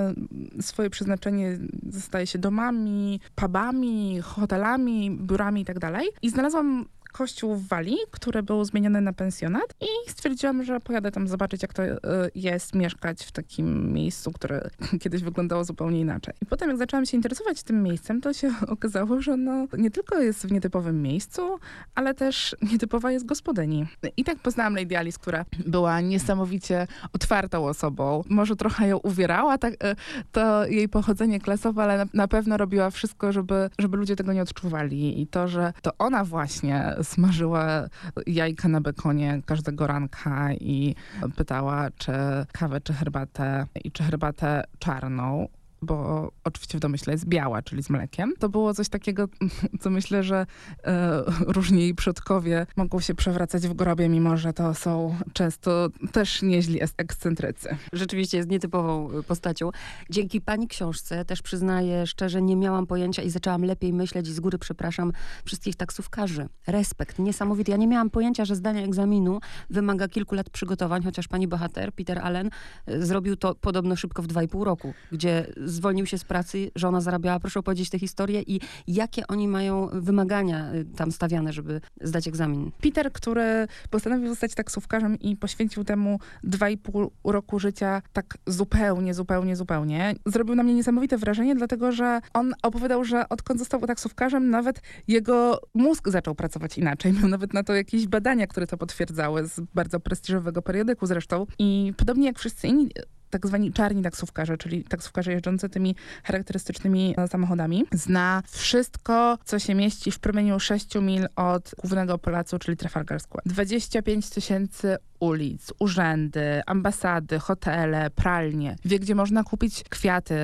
swoje 0.60 0.90
przeznaczenie, 0.90 1.58
zostaje 1.90 2.26
się 2.26 2.38
domami, 2.38 3.20
pubami, 3.34 4.20
hotelami, 4.20 5.10
biurami 5.10 5.60
itd. 5.60 5.80
Tak 5.80 6.02
I 6.22 6.30
znalazłam 6.30 6.86
kościół 7.16 7.54
w 7.54 7.68
Walii, 7.68 7.98
który 8.10 8.42
był 8.42 8.64
zmieniony 8.64 9.00
na 9.00 9.12
pensjonat 9.12 9.74
i 9.80 10.10
stwierdziłam, 10.10 10.64
że 10.64 10.80
pojadę 10.80 11.12
tam 11.12 11.28
zobaczyć, 11.28 11.62
jak 11.62 11.74
to 11.74 11.82
e, 11.82 11.98
jest 12.34 12.74
mieszkać 12.74 13.24
w 13.24 13.32
takim 13.32 13.92
miejscu, 13.92 14.32
które 14.32 14.70
kiedyś 15.02 15.22
wyglądało 15.22 15.64
zupełnie 15.64 16.00
inaczej. 16.00 16.34
I 16.42 16.46
potem 16.46 16.68
jak 16.68 16.78
zaczęłam 16.78 17.06
się 17.06 17.16
interesować 17.16 17.62
tym 17.62 17.82
miejscem, 17.82 18.20
to 18.20 18.32
się 18.32 18.54
okazało, 18.68 19.20
że 19.20 19.36
no, 19.36 19.66
nie 19.78 19.90
tylko 19.90 20.18
jest 20.18 20.46
w 20.46 20.52
nietypowym 20.52 21.02
miejscu, 21.02 21.58
ale 21.94 22.14
też 22.14 22.56
nietypowa 22.72 23.12
jest 23.12 23.26
gospodyni. 23.26 23.86
I 24.16 24.24
tak 24.24 24.38
poznałam 24.38 24.76
Lady 24.76 24.98
Alice, 24.98 25.18
która 25.18 25.44
była 25.66 26.00
niesamowicie 26.00 26.86
otwartą 27.12 27.66
osobą. 27.66 28.24
Może 28.28 28.56
trochę 28.56 28.88
ją 28.88 28.96
uwierała 28.96 29.58
tak, 29.58 29.74
e, 29.84 29.96
to 30.32 30.66
jej 30.66 30.88
pochodzenie 30.88 31.40
klasowe, 31.40 31.82
ale 31.82 31.96
na, 31.96 32.06
na 32.14 32.28
pewno 32.28 32.56
robiła 32.56 32.90
wszystko, 32.90 33.32
żeby, 33.32 33.70
żeby 33.78 33.96
ludzie 33.96 34.16
tego 34.16 34.32
nie 34.32 34.42
odczuwali. 34.42 35.20
I 35.22 35.26
to, 35.26 35.48
że 35.48 35.72
to 35.82 35.90
ona 35.98 36.24
właśnie 36.24 36.94
smażyła 37.06 37.88
jajka 38.26 38.68
na 38.68 38.80
bekonie 38.80 39.42
każdego 39.46 39.86
ranka 39.86 40.52
i 40.52 40.94
pytała, 41.36 41.90
czy 41.90 42.12
kawę, 42.52 42.80
czy 42.80 42.92
herbatę 42.92 43.66
i 43.84 43.92
czy 43.92 44.02
herbatę 44.02 44.64
czarną 44.78 45.48
bo 45.82 46.28
oczywiście 46.44 46.78
w 46.78 46.80
domyśle 46.80 47.12
jest 47.12 47.26
biała, 47.26 47.62
czyli 47.62 47.82
z 47.82 47.90
mlekiem. 47.90 48.32
To 48.38 48.48
było 48.48 48.74
coś 48.74 48.88
takiego, 48.88 49.28
co 49.80 49.90
myślę, 49.90 50.22
że 50.22 50.46
e, 50.84 51.22
różni 51.46 51.80
jej 51.80 51.94
przodkowie 51.94 52.66
mogą 52.76 53.00
się 53.00 53.14
przewracać 53.14 53.68
w 53.68 53.74
grobie, 53.74 54.08
mimo 54.08 54.36
że 54.36 54.52
to 54.52 54.74
są 54.74 55.16
często 55.32 55.88
też 56.12 56.42
nieźli 56.42 56.80
ekscentrycy. 56.96 57.76
Rzeczywiście 57.92 58.36
jest 58.36 58.50
nietypową 58.50 59.10
e, 59.10 59.22
postacią. 59.22 59.70
Dzięki 60.10 60.40
pani 60.40 60.68
książce 60.68 61.24
też 61.24 61.42
przyznaję 61.42 62.06
szczerze, 62.06 62.42
nie 62.42 62.56
miałam 62.56 62.86
pojęcia 62.86 63.22
i 63.22 63.30
zaczęłam 63.30 63.64
lepiej 63.64 63.92
myśleć 63.92 64.28
i 64.28 64.32
z 64.32 64.40
góry 64.40 64.58
przepraszam 64.58 65.12
wszystkich 65.44 65.76
taksówkarzy. 65.76 66.48
Respekt, 66.66 67.18
niesamowity. 67.18 67.70
Ja 67.70 67.76
nie 67.76 67.86
miałam 67.86 68.10
pojęcia, 68.10 68.44
że 68.44 68.56
zdanie 68.56 68.84
egzaminu 68.84 69.40
wymaga 69.70 70.08
kilku 70.08 70.34
lat 70.34 70.50
przygotowań, 70.50 71.02
chociaż 71.02 71.28
pani 71.28 71.48
bohater, 71.48 71.92
Peter 71.92 72.18
Allen, 72.18 72.50
e, 72.86 73.06
zrobił 73.06 73.36
to 73.36 73.54
podobno 73.54 73.96
szybko 73.96 74.22
w 74.22 74.26
dwa 74.26 74.42
i 74.42 74.48
pół 74.48 74.64
roku, 74.64 74.94
gdzie 75.12 75.46
zwolnił 75.66 76.06
się 76.06 76.18
z 76.18 76.24
pracy, 76.24 76.70
żona 76.74 77.00
zarabiała. 77.00 77.40
Proszę 77.40 77.60
opowiedzieć 77.60 77.90
tę 77.90 77.98
historię 77.98 78.42
i 78.42 78.60
jakie 78.86 79.26
oni 79.26 79.48
mają 79.48 79.88
wymagania 79.92 80.74
y, 80.74 80.84
tam 80.84 81.12
stawiane, 81.12 81.52
żeby 81.52 81.80
zdać 82.00 82.28
egzamin. 82.28 82.70
Peter, 82.80 83.12
który 83.12 83.68
postanowił 83.90 84.28
zostać 84.28 84.54
taksówkarzem 84.54 85.18
i 85.20 85.36
poświęcił 85.36 85.84
temu 85.84 86.18
dwa 86.44 86.70
i 86.70 86.78
pół 86.78 87.10
roku 87.24 87.58
życia 87.58 88.02
tak 88.12 88.38
zupełnie, 88.46 89.14
zupełnie, 89.14 89.56
zupełnie, 89.56 90.14
zrobił 90.26 90.54
na 90.54 90.62
mnie 90.62 90.74
niesamowite 90.74 91.18
wrażenie, 91.18 91.54
dlatego 91.54 91.92
że 91.92 92.20
on 92.34 92.52
opowiadał, 92.62 93.04
że 93.04 93.28
odkąd 93.28 93.58
został 93.58 93.80
taksówkarzem, 93.80 94.50
nawet 94.50 94.82
jego 95.08 95.60
mózg 95.74 96.08
zaczął 96.08 96.34
pracować 96.34 96.78
inaczej. 96.78 97.12
Miał 97.12 97.28
nawet 97.28 97.54
na 97.54 97.62
to 97.62 97.74
jakieś 97.74 98.06
badania, 98.06 98.46
które 98.46 98.66
to 98.66 98.76
potwierdzały 98.76 99.46
z 99.46 99.60
bardzo 99.74 100.00
prestiżowego 100.00 100.62
periodyku 100.62 101.06
zresztą. 101.06 101.46
I 101.58 101.92
podobnie 101.96 102.26
jak 102.26 102.38
wszyscy 102.38 102.66
inni 102.66 102.90
tak 103.30 103.46
zwani 103.46 103.72
czarni 103.72 104.02
taksówkarze, 104.02 104.58
czyli 104.58 104.84
taksówkarze 104.84 105.32
jeżdżący 105.32 105.68
tymi 105.68 105.96
charakterystycznymi 106.24 107.14
e, 107.16 107.28
samochodami, 107.28 107.84
zna 107.92 108.42
wszystko, 108.50 109.38
co 109.44 109.58
się 109.58 109.74
mieści 109.74 110.10
w 110.10 110.18
promieniu 110.18 110.60
6 110.60 110.94
mil 110.94 111.26
od 111.36 111.74
głównego 111.82 112.18
placu, 112.18 112.58
czyli 112.58 112.76
Trafalgar 112.76 113.20
Square. 113.20 113.42
25 113.46 114.30
tysięcy 114.30 114.96
ulic, 115.20 115.72
urzędy, 115.78 116.60
ambasady, 116.66 117.38
hotele, 117.38 118.10
pralnie. 118.10 118.76
Wie, 118.84 118.98
gdzie 118.98 119.14
można 119.14 119.44
kupić 119.44 119.84
kwiaty 119.88 120.36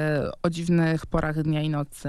o 0.42 0.50
dziwnych 0.50 1.06
porach 1.06 1.42
dnia 1.42 1.62
i 1.62 1.70
nocy. 1.70 2.08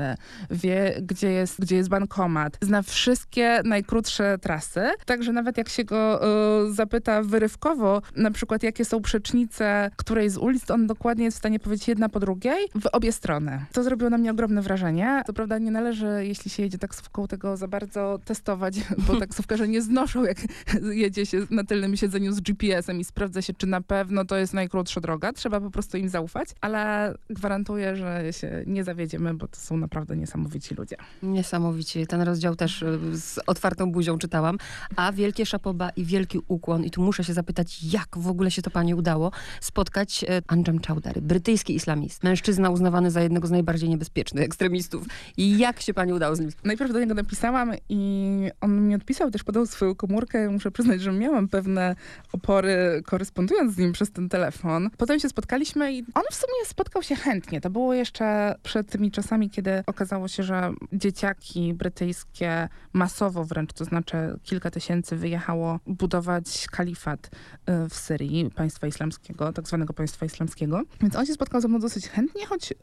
Wie, 0.51 0.95
gdzie 1.01 1.31
jest, 1.31 1.61
gdzie 1.61 1.75
jest 1.75 1.89
bankomat. 1.89 2.57
Zna 2.61 2.81
wszystkie 2.81 3.61
najkrótsze 3.65 4.37
trasy. 4.37 4.91
Także 5.05 5.33
nawet 5.33 5.57
jak 5.57 5.69
się 5.69 5.83
go 5.83 6.21
y, 6.67 6.73
zapyta 6.73 7.23
wyrywkowo, 7.23 8.01
na 8.15 8.31
przykład 8.31 8.63
jakie 8.63 8.85
są 8.85 9.01
przecznice 9.01 9.91
której 9.95 10.29
z 10.29 10.37
ulic, 10.37 10.71
on 10.71 10.87
dokładnie 10.87 11.25
jest 11.25 11.37
w 11.37 11.39
stanie 11.39 11.59
powiedzieć 11.59 11.87
jedna 11.87 12.09
po 12.09 12.19
drugiej 12.19 12.67
w 12.81 12.85
obie 12.91 13.11
strony. 13.11 13.65
To 13.71 13.83
zrobiło 13.83 14.09
na 14.09 14.17
mnie 14.17 14.31
ogromne 14.31 14.61
wrażenie. 14.61 15.21
To 15.25 15.33
prawda 15.33 15.57
nie 15.57 15.71
należy, 15.71 16.25
jeśli 16.25 16.51
się 16.51 16.63
jedzie 16.63 16.77
taksówką, 16.77 17.27
tego 17.27 17.57
za 17.57 17.67
bardzo 17.67 18.19
testować, 18.25 18.75
bo 18.97 19.15
taksówkarze 19.25 19.67
nie 19.67 19.81
znoszą, 19.81 20.23
jak 20.23 20.37
jedzie 20.81 21.25
się 21.25 21.47
na 21.49 21.63
tylnym 21.63 21.97
siedzeniu 21.97 22.33
z 22.33 22.41
GPS-em 22.53 22.99
i 22.99 23.03
sprawdza 23.03 23.41
się, 23.41 23.53
czy 23.53 23.67
na 23.67 23.81
pewno 23.81 24.25
to 24.25 24.37
jest 24.37 24.53
najkrótsza 24.53 25.01
droga. 25.01 25.33
Trzeba 25.33 25.61
po 25.61 25.71
prostu 25.71 25.97
im 25.97 26.09
zaufać, 26.09 26.49
ale 26.61 27.13
gwarantuję, 27.29 27.95
że 27.95 28.33
się 28.33 28.63
nie 28.67 28.83
zawiedziemy, 28.83 29.33
bo 29.33 29.47
to 29.47 29.57
są 29.57 29.77
naprawdę 29.77 30.15
niesamowici 30.17 30.75
ludzie. 30.75 30.95
Niesamowicie. 31.23 32.07
Ten 32.07 32.21
rozdział 32.21 32.55
też 32.55 32.81
y, 32.81 33.17
z 33.17 33.39
otwartą 33.47 33.91
buzią 33.91 34.17
czytałam. 34.17 34.57
A 34.95 35.11
wielkie 35.11 35.45
szapoba 35.45 35.89
i 35.89 36.05
wielki 36.05 36.39
ukłon. 36.47 36.83
I 36.83 36.91
tu 36.91 37.01
muszę 37.01 37.23
się 37.23 37.33
zapytać, 37.33 37.83
jak 37.83 38.17
w 38.17 38.27
ogóle 38.27 38.51
się 38.51 38.61
to 38.61 38.71
pani 38.71 38.93
udało 38.93 39.31
spotkać 39.61 40.23
y, 40.23 40.27
Anjem 40.47 40.79
Chowdhury, 40.87 41.21
brytyjski 41.21 41.75
islamist. 41.75 42.23
Mężczyzna 42.23 42.69
uznawany 42.69 43.11
za 43.11 43.21
jednego 43.21 43.47
z 43.47 43.51
najbardziej 43.51 43.89
niebezpiecznych 43.89 44.43
ekstremistów. 44.43 45.05
I 45.37 45.57
jak 45.57 45.81
się 45.81 45.93
pani 45.93 46.13
udało 46.13 46.35
z 46.35 46.39
nim 46.39 46.49
Najpierw 46.63 46.93
do 46.93 46.99
niego 46.99 47.13
napisałam 47.13 47.71
i 47.89 48.49
on 48.61 48.87
mi 48.87 48.95
odpisał, 48.95 49.31
też 49.31 49.43
podał 49.43 49.65
swoją 49.65 49.95
komórkę. 49.95 50.49
Muszę 50.49 50.71
przyznać, 50.71 51.01
że 51.01 51.11
miałam 51.11 51.47
pewne 51.47 51.95
opory 52.43 53.01
korespondując 53.05 53.73
z 53.73 53.77
nim 53.77 53.91
przez 53.91 54.11
ten 54.11 54.29
telefon. 54.29 54.89
Potem 54.97 55.19
się 55.19 55.29
spotkaliśmy 55.29 55.93
i 55.93 55.99
on 56.13 56.23
w 56.31 56.35
sumie 56.35 56.65
spotkał 56.65 57.03
się 57.03 57.15
chętnie. 57.15 57.61
To 57.61 57.69
było 57.69 57.93
jeszcze 57.93 58.55
przed 58.63 58.89
tymi 58.89 59.11
czasami, 59.11 59.49
kiedy 59.49 59.83
okazało 59.85 60.27
się, 60.27 60.43
że 60.43 60.73
dzieciaki 60.93 61.73
brytyjskie 61.73 62.69
masowo 62.93 63.45
wręcz, 63.45 63.73
to 63.73 63.85
znaczy 63.85 64.15
kilka 64.43 64.71
tysięcy 64.71 65.15
wyjechało 65.15 65.79
budować 65.87 66.67
kalifat 66.71 67.25
y, 67.25 67.89
w 67.89 67.95
Syrii, 67.95 68.49
państwa 68.55 68.87
islamskiego, 68.87 69.53
tak 69.53 69.67
zwanego 69.67 69.93
państwa 69.93 70.25
islamskiego. 70.25 70.81
Więc 71.01 71.15
on 71.15 71.25
się 71.25 71.33
spotkał 71.33 71.61
ze 71.61 71.67
mną 71.67 71.79
dosyć 71.79 72.07
chętnie, 72.07 72.45
choć 72.45 72.73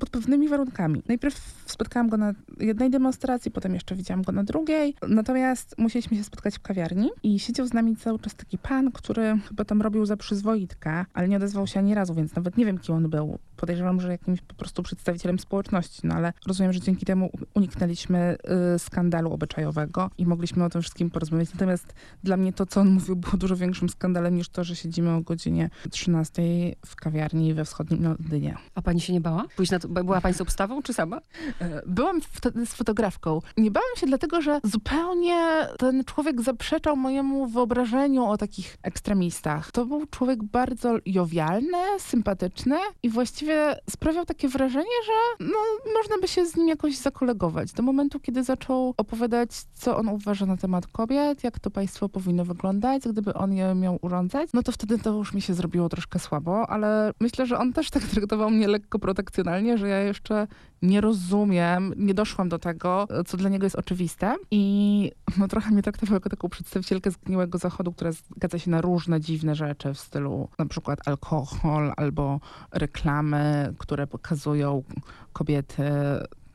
pod 0.00 0.10
pewnymi 0.10 0.48
warunkami. 0.48 1.02
Najpierw 1.08 1.64
spotkałam 1.66 2.08
go 2.08 2.16
na 2.16 2.32
jednej 2.60 2.90
demonstracji, 2.90 3.50
potem 3.50 3.74
jeszcze 3.74 3.94
widziałam 3.94 4.22
go 4.22 4.32
na 4.32 4.44
drugiej. 4.44 4.94
Natomiast 5.08 5.74
musieliśmy 5.78 6.16
się 6.16 6.24
spotkać 6.24 6.54
w 6.54 6.60
kawiarni 6.60 7.10
i 7.22 7.38
siedział 7.38 7.66
z 7.66 7.72
nami 7.72 7.96
cały 7.96 8.18
czas 8.18 8.34
taki 8.34 8.58
pan, 8.58 8.91
który 8.92 9.38
chyba 9.48 9.64
tam 9.64 9.82
robił 9.82 10.06
za 10.06 10.16
przyzwoitkę, 10.16 11.04
ale 11.14 11.28
nie 11.28 11.36
odezwał 11.36 11.66
się 11.66 11.80
ani 11.80 11.94
razu, 11.94 12.14
więc 12.14 12.34
nawet 12.36 12.56
nie 12.56 12.66
wiem, 12.66 12.78
kim 12.78 12.94
on 12.94 13.10
był. 13.10 13.38
Podejrzewam, 13.62 14.00
że 14.00 14.12
jakimś 14.12 14.40
po 14.40 14.54
prostu 14.54 14.82
przedstawicielem 14.82 15.38
społeczności, 15.38 16.00
no 16.04 16.14
ale 16.14 16.32
rozumiem, 16.46 16.72
że 16.72 16.80
dzięki 16.80 17.06
temu 17.06 17.30
uniknęliśmy 17.54 18.36
y, 18.74 18.78
skandalu 18.78 19.32
obyczajowego 19.32 20.10
i 20.18 20.26
mogliśmy 20.26 20.64
o 20.64 20.70
tym 20.70 20.82
wszystkim 20.82 21.10
porozmawiać. 21.10 21.52
Natomiast 21.54 21.94
dla 22.24 22.36
mnie 22.36 22.52
to, 22.52 22.66
co 22.66 22.80
on 22.80 22.90
mówił, 22.90 23.16
było 23.16 23.36
dużo 23.36 23.56
większym 23.56 23.88
skandalem 23.88 24.34
niż 24.34 24.48
to, 24.48 24.64
że 24.64 24.76
siedzimy 24.76 25.14
o 25.14 25.20
godzinie 25.20 25.70
13 25.90 26.42
w 26.86 26.96
kawiarni 26.96 27.54
we 27.54 27.64
wschodnim 27.64 28.04
Londynie. 28.04 28.56
A 28.74 28.82
pani 28.82 29.00
się 29.00 29.12
nie 29.12 29.20
bała? 29.20 29.44
Pójść 29.56 29.72
była 29.88 30.20
pani 30.20 30.34
z 30.34 30.40
obstawą, 30.40 30.82
czy 30.82 30.92
sama? 30.92 31.20
E, 31.60 31.82
Byłam 31.86 32.20
wtedy 32.20 32.66
z 32.66 32.74
fotografką. 32.74 33.40
Nie 33.56 33.70
bałam 33.70 33.96
się 33.96 34.06
dlatego, 34.06 34.40
że 34.40 34.60
zupełnie 34.64 35.38
ten 35.78 36.04
człowiek 36.04 36.40
zaprzeczał 36.40 36.96
mojemu 36.96 37.46
wyobrażeniu 37.46 38.24
o 38.24 38.36
takich 38.36 38.76
ekstremistach. 38.82 39.70
To 39.72 39.86
był 39.86 40.06
człowiek 40.06 40.42
bardzo 40.42 40.98
jowialny, 41.06 41.78
sympatyczny 41.98 42.76
i 43.02 43.10
właściwie 43.52 43.80
sprawiał 43.90 44.24
takie 44.24 44.48
wrażenie, 44.48 44.96
że 45.06 45.46
no, 45.46 45.58
można 45.94 46.18
by 46.18 46.28
się 46.28 46.46
z 46.46 46.56
nim 46.56 46.68
jakoś 46.68 46.96
zakolegować. 46.96 47.72
Do 47.72 47.82
momentu, 47.82 48.20
kiedy 48.20 48.44
zaczął 48.44 48.94
opowiadać, 48.96 49.50
co 49.74 49.96
on 49.96 50.08
uważa 50.08 50.46
na 50.46 50.56
temat 50.56 50.86
kobiet, 50.86 51.44
jak 51.44 51.60
to 51.60 51.70
państwo 51.70 52.08
powinno 52.08 52.44
wyglądać, 52.44 53.02
gdyby 53.08 53.34
on 53.34 53.52
je 53.52 53.74
miał 53.74 53.98
urządzać, 54.02 54.50
no 54.54 54.62
to 54.62 54.72
wtedy 54.72 54.98
to 54.98 55.10
już 55.10 55.34
mi 55.34 55.42
się 55.42 55.54
zrobiło 55.54 55.88
troszkę 55.88 56.18
słabo, 56.18 56.70
ale 56.70 57.12
myślę, 57.20 57.46
że 57.46 57.58
on 57.58 57.72
też 57.72 57.90
tak 57.90 58.02
traktował 58.02 58.50
mnie 58.50 58.68
lekko 58.68 58.98
protekcjonalnie, 58.98 59.78
że 59.78 59.88
ja 59.88 59.98
jeszcze 59.98 60.46
nie 60.82 61.00
rozumiem, 61.00 61.94
nie 61.96 62.14
doszłam 62.14 62.48
do 62.48 62.58
tego, 62.58 63.08
co 63.26 63.36
dla 63.36 63.48
niego 63.48 63.66
jest 63.66 63.76
oczywiste. 63.76 64.36
I 64.50 65.12
no, 65.38 65.48
trochę 65.48 65.70
mnie 65.70 65.82
traktował 65.82 66.14
jako 66.14 66.30
taką 66.30 66.48
przedstawicielkę 66.48 67.10
zgniłego 67.10 67.58
zachodu, 67.58 67.92
która 67.92 68.12
zgadza 68.12 68.58
się 68.58 68.70
na 68.70 68.80
różne 68.80 69.20
dziwne 69.20 69.54
rzeczy 69.54 69.94
w 69.94 69.98
stylu 69.98 70.48
na 70.58 70.66
przykład 70.66 71.08
alkohol 71.08 71.92
albo 71.96 72.40
reklamy, 72.72 73.74
które 73.78 74.06
pokazują 74.06 74.82
kobiety 75.32 75.82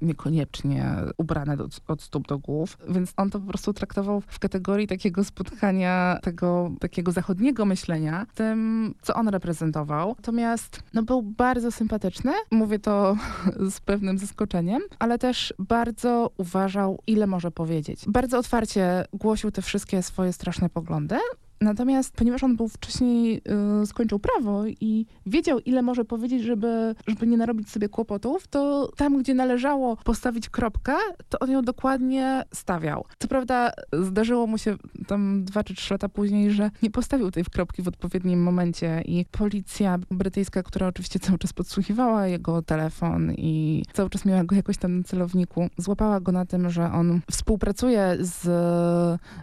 niekoniecznie 0.01 0.96
ubrane 1.18 1.58
do, 1.58 1.68
od 1.88 2.01
stóp 2.01 2.27
do 2.27 2.38
głów, 2.38 2.77
więc 2.89 3.13
on 3.18 3.30
to 3.30 3.39
po 3.39 3.48
prostu 3.48 3.74
traktował 3.74 4.22
w 4.27 4.39
kategorii 4.39 4.88
takiego 4.88 5.24
spotkania, 5.24 6.20
tego 6.22 6.72
takiego 6.80 7.12
zachodniego 7.12 7.66
myślenia, 7.66 8.25
tym, 8.36 8.94
co 9.01 9.13
on 9.13 9.27
reprezentował. 9.27 10.10
Natomiast 10.18 10.84
no, 10.94 11.04
był 11.04 11.22
bardzo 11.22 11.72
sympatyczny, 11.72 12.32
mówię 12.51 12.80
to 12.80 13.18
z 13.75 13.80
pewnym 13.80 14.18
zaskoczeniem, 14.18 14.82
ale 15.00 15.18
też 15.18 15.54
bardzo 15.60 16.32
uważał, 16.38 17.00
ile 17.08 17.27
może 17.27 17.51
powiedzieć. 17.51 18.06
Bardzo 18.08 18.38
otwarcie 18.38 19.06
głosił 19.13 19.51
te 19.51 19.62
wszystkie 19.62 20.04
swoje 20.04 20.34
straszne 20.34 20.70
poglądy, 20.70 21.18
Natomiast 21.61 22.15
ponieważ 22.15 22.43
on 22.43 22.55
był 22.55 22.67
wcześniej, 22.67 23.41
y, 23.83 23.85
skończył 23.85 24.19
prawo 24.19 24.65
i 24.67 25.05
wiedział, 25.25 25.59
ile 25.59 25.81
może 25.81 26.05
powiedzieć, 26.05 26.43
żeby, 26.43 26.95
żeby 27.07 27.27
nie 27.27 27.37
narobić 27.37 27.69
sobie 27.69 27.89
kłopotów, 27.89 28.47
to 28.47 28.91
tam, 28.97 29.17
gdzie 29.17 29.33
należało 29.33 29.95
postawić 29.95 30.49
kropkę, 30.49 30.93
to 31.29 31.39
on 31.39 31.51
ją 31.51 31.61
dokładnie 31.61 32.43
stawiał. 32.53 33.05
Co 33.19 33.27
prawda 33.27 33.71
zdarzyło 33.93 34.47
mu 34.47 34.57
się 34.57 34.75
tam 35.07 35.43
dwa 35.43 35.63
czy 35.63 35.75
trzy 35.75 35.93
lata 35.93 36.09
później, 36.09 36.51
że 36.51 36.71
nie 36.83 36.89
postawił 36.89 37.31
tej 37.31 37.43
kropki 37.43 37.81
w 37.81 37.87
odpowiednim 37.87 38.43
momencie 38.43 39.01
i 39.05 39.25
policja 39.31 39.99
brytyjska, 40.11 40.63
która 40.63 40.87
oczywiście 40.87 41.19
cały 41.19 41.37
czas 41.37 41.53
podsłuchiwała 41.53 42.27
jego 42.27 42.61
telefon 42.61 43.31
i 43.37 43.83
cały 43.93 44.09
czas 44.09 44.25
miała 44.25 44.43
go 44.43 44.55
jakoś 44.55 44.77
tam 44.77 44.97
na 44.97 45.03
celowniku, 45.03 45.69
złapała 45.77 46.19
go 46.19 46.31
na 46.31 46.45
tym, 46.45 46.69
że 46.69 46.91
on 46.91 47.21
współpracuje 47.31 48.17
z, 48.19 48.41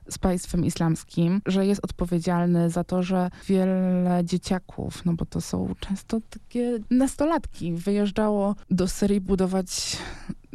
z 0.08 0.18
państwem 0.18 0.64
islamskim, 0.64 1.40
że 1.46 1.66
jest 1.66 1.84
odpowiedzialny 1.84 2.03
za 2.68 2.84
to, 2.84 3.02
że 3.02 3.30
wiele 3.46 4.20
dzieciaków, 4.24 5.04
no 5.04 5.12
bo 5.12 5.26
to 5.26 5.40
są 5.40 5.74
często 5.80 6.20
takie 6.30 6.78
nastolatki, 6.90 7.72
wyjeżdżało 7.72 8.54
do 8.70 8.88
Syrii 8.88 9.20
budować 9.20 9.96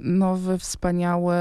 nowy, 0.03 0.57
wspaniały, 0.57 1.35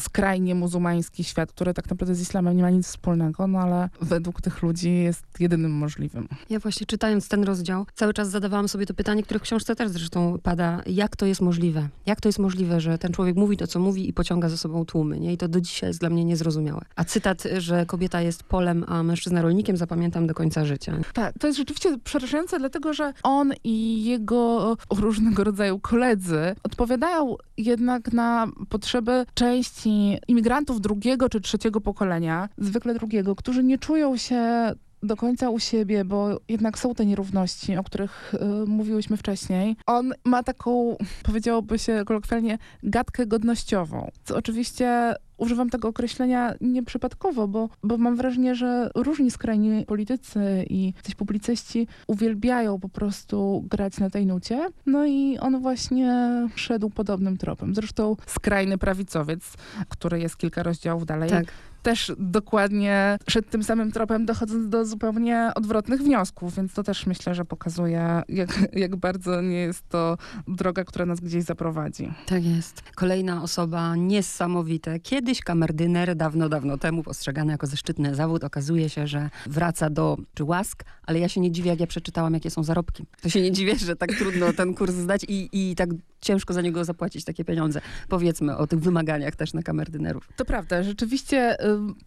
skrajnie 0.00 0.54
muzułmański 0.54 1.24
świat, 1.24 1.52
który 1.52 1.74
tak 1.74 1.90
naprawdę 1.90 2.14
z 2.14 2.20
islamem 2.20 2.56
nie 2.56 2.62
ma 2.62 2.70
nic 2.70 2.86
wspólnego, 2.86 3.46
no 3.46 3.58
ale 3.58 3.88
według 4.00 4.42
tych 4.42 4.62
ludzi 4.62 4.94
jest 4.94 5.24
jedynym 5.40 5.72
możliwym. 5.72 6.28
Ja 6.50 6.58
właśnie 6.58 6.86
czytając 6.86 7.28
ten 7.28 7.44
rozdział, 7.44 7.86
cały 7.94 8.14
czas 8.14 8.30
zadawałam 8.30 8.68
sobie 8.68 8.86
to 8.86 8.94
pytanie, 8.94 9.22
które 9.22 9.40
w 9.40 9.42
książce 9.42 9.76
też 9.76 9.90
zresztą 9.90 10.38
pada. 10.42 10.82
Jak 10.86 11.16
to 11.16 11.26
jest 11.26 11.40
możliwe? 11.40 11.88
Jak 12.06 12.20
to 12.20 12.28
jest 12.28 12.38
możliwe, 12.38 12.80
że 12.80 12.98
ten 12.98 13.12
człowiek 13.12 13.36
mówi 13.36 13.56
to, 13.56 13.66
co 13.66 13.80
mówi 13.80 14.08
i 14.08 14.12
pociąga 14.12 14.48
za 14.48 14.56
sobą 14.56 14.84
tłumy, 14.84 15.20
nie? 15.20 15.32
I 15.32 15.36
to 15.36 15.48
do 15.48 15.60
dzisiaj 15.60 15.90
jest 15.90 16.00
dla 16.00 16.10
mnie 16.10 16.24
niezrozumiałe. 16.24 16.80
A 16.96 17.04
cytat, 17.04 17.42
że 17.58 17.86
kobieta 17.86 18.20
jest 18.20 18.42
polem, 18.42 18.84
a 18.88 19.02
mężczyzna 19.02 19.42
rolnikiem, 19.42 19.76
zapamiętam 19.76 20.26
do 20.26 20.34
końca 20.34 20.64
życia. 20.64 20.98
Tak, 21.12 21.38
to 21.38 21.46
jest 21.46 21.56
rzeczywiście 21.56 21.98
przerażające, 22.04 22.58
dlatego 22.58 22.92
że 22.92 23.12
on 23.22 23.52
i 23.64 24.04
jego 24.04 24.76
różnego 24.90 25.44
rodzaju 25.44 25.78
koledzy 25.78 26.54
odpowiadają 26.62 27.36
jednak 27.84 28.12
na 28.12 28.46
potrzeby 28.68 29.26
części 29.34 30.18
imigrantów 30.28 30.80
drugiego 30.80 31.28
czy 31.28 31.40
trzeciego 31.40 31.80
pokolenia, 31.80 32.48
zwykle 32.58 32.94
drugiego, 32.94 33.36
którzy 33.36 33.64
nie 33.64 33.78
czują 33.78 34.16
się 34.16 34.72
do 35.02 35.16
końca 35.16 35.50
u 35.50 35.58
siebie, 35.58 36.04
bo 36.04 36.40
jednak 36.48 36.78
są 36.78 36.94
te 36.94 37.06
nierówności, 37.06 37.76
o 37.76 37.84
których 37.84 38.34
y, 38.34 38.66
mówiłyśmy 38.66 39.16
wcześniej. 39.16 39.76
On 39.86 40.12
ma 40.24 40.42
taką, 40.42 40.96
powiedziałoby 41.22 41.78
się 41.78 42.02
kolokwialnie, 42.06 42.58
gadkę 42.82 43.26
godnościową, 43.26 44.10
co 44.24 44.36
oczywiście 44.36 45.14
używam 45.36 45.70
tego 45.70 45.88
określenia 45.88 46.54
nieprzypadkowo, 46.60 47.48
bo, 47.48 47.68
bo 47.82 47.98
mam 47.98 48.16
wrażenie, 48.16 48.54
że 48.54 48.90
różni 48.94 49.30
skrajni 49.30 49.86
politycy 49.86 50.64
i 50.70 50.92
coś 51.02 51.14
publicyści 51.14 51.86
uwielbiają 52.06 52.80
po 52.80 52.88
prostu 52.88 53.64
grać 53.70 53.98
na 53.98 54.10
tej 54.10 54.26
nucie. 54.26 54.68
No 54.86 55.06
i 55.06 55.38
on 55.38 55.60
właśnie 55.60 56.30
szedł 56.54 56.90
podobnym 56.90 57.36
tropem. 57.36 57.74
Zresztą 57.74 58.16
skrajny 58.26 58.78
prawicowiec, 58.78 59.54
który 59.88 60.20
jest 60.20 60.36
kilka 60.36 60.62
rozdziałów 60.62 61.06
dalej, 61.06 61.30
Tak. 61.30 61.44
Też 61.84 62.12
dokładnie 62.18 63.18
szedł 63.28 63.48
tym 63.50 63.62
samym 63.62 63.92
tropem, 63.92 64.26
dochodząc 64.26 64.68
do 64.68 64.86
zupełnie 64.86 65.50
odwrotnych 65.54 66.00
wniosków, 66.00 66.56
więc 66.56 66.72
to 66.72 66.82
też 66.82 67.06
myślę, 67.06 67.34
że 67.34 67.44
pokazuje, 67.44 68.22
jak, 68.28 68.68
jak 68.72 68.96
bardzo 68.96 69.40
nie 69.40 69.56
jest 69.56 69.88
to 69.88 70.18
droga, 70.48 70.84
która 70.84 71.06
nas 71.06 71.20
gdzieś 71.20 71.44
zaprowadzi. 71.44 72.12
Tak 72.26 72.44
jest. 72.44 72.82
Kolejna 72.94 73.42
osoba 73.42 73.96
niesamowite. 73.96 75.00
Kiedyś 75.00 75.40
kamerdyner, 75.40 76.16
dawno, 76.16 76.48
dawno 76.48 76.78
temu, 76.78 77.02
postrzegany 77.02 77.52
jako 77.52 77.66
zaszczytny 77.66 78.14
zawód, 78.14 78.44
okazuje 78.44 78.88
się, 78.88 79.06
że 79.06 79.30
wraca 79.46 79.90
do 79.90 80.16
czy 80.34 80.44
łask, 80.44 80.84
ale 81.06 81.18
ja 81.18 81.28
się 81.28 81.40
nie 81.40 81.50
dziwię, 81.50 81.70
jak 81.70 81.80
ja 81.80 81.86
przeczytałam, 81.86 82.34
jakie 82.34 82.50
są 82.50 82.64
zarobki. 82.64 83.06
To 83.20 83.28
się 83.28 83.42
nie 83.42 83.52
dziwię, 83.52 83.76
że 83.76 83.96
tak 83.96 84.12
trudno 84.12 84.52
ten 84.52 84.74
kurs 84.74 84.94
zdać 84.94 85.24
i, 85.28 85.48
i 85.52 85.74
tak 85.76 85.88
ciężko 86.24 86.54
za 86.54 86.62
niego 86.62 86.84
zapłacić 86.84 87.24
takie 87.24 87.44
pieniądze. 87.44 87.80
Powiedzmy 88.08 88.56
o 88.56 88.66
tych 88.66 88.80
wymaganiach 88.80 89.36
też 89.36 89.54
na 89.54 89.62
kamerdynerów. 89.62 90.28
To 90.36 90.44
prawda, 90.44 90.82
rzeczywiście 90.82 91.56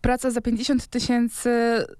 praca 0.02 0.32
za 0.32 0.42
50 0.42 0.88
tysięcy 0.88 1.50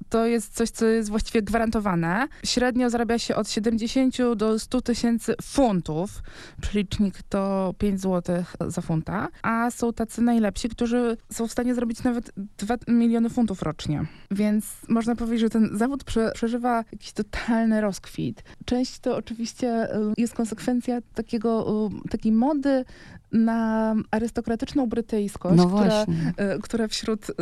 to 0.10 0.26
jest 0.26 0.54
coś, 0.54 0.70
co 0.70 0.86
jest 0.86 1.10
właściwie 1.10 1.42
gwarantowane. 1.42 2.28
Średnio 2.44 2.90
zarabia 2.90 3.20
się 3.20 3.36
od 3.36 3.50
70 3.50 4.16
do 4.36 4.60
100 4.60 4.82
tysięcy 4.82 5.36
funtów. 5.44 6.22
Przelicznik 6.62 7.24
to 7.30 7.74
5 7.78 8.02
zł 8.02 8.44
za 8.68 8.82
funta. 8.82 9.28
A 9.42 9.72
są 9.72 9.94
tacy 9.94 10.22
najlepsi, 10.22 10.70
którzy 10.70 11.18
są 11.32 11.48
w 11.48 11.52
stanie 11.52 11.76
zrobić 11.76 12.04
nawet 12.04 12.32
2 12.58 12.76
miliony 12.88 13.30
funtów 13.30 13.62
rocznie. 13.62 14.06
Więc 14.32 14.66
można 14.90 15.16
powiedzieć, 15.16 15.40
że 15.40 15.50
ten 15.50 15.78
zawód 15.78 16.04
prze, 16.04 16.32
przeżywa 16.34 16.84
jakiś 16.92 17.12
totalny 17.12 17.82
rozkwit. 17.82 18.44
Część 18.66 19.00
to 19.00 19.18
oczywiście 19.18 19.88
jest 20.18 20.34
konsekwencja 20.34 21.02
takiego, 21.14 21.90
takiej 22.08 22.32
mody 22.32 22.86
na 23.32 23.96
arystokratyczną 24.12 24.88
brytyjskość, 24.88 25.58
No 25.58 25.68
która 25.68 26.06
e, 26.38 26.60
która 26.60 26.88
wśród 26.88 27.30
e, 27.30 27.34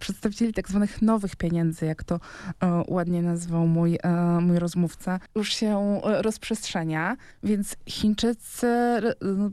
przedstawicieli 0.00 0.52
tak 0.52 0.68
zwanych 0.68 1.02
nowych 1.02 1.36
pieniędzy, 1.36 1.86
jak 1.86 2.04
to 2.04 2.20
e, 2.62 2.84
ładnie 2.88 3.22
nazwał 3.22 3.66
mój, 3.66 3.98
e, 4.02 4.40
mój 4.40 4.58
rozmówca, 4.58 5.20
już 5.34 5.52
się 5.52 6.00
rozprzestrzenia. 6.04 7.16
Więc 7.42 7.76
Chińczycy, 7.88 8.66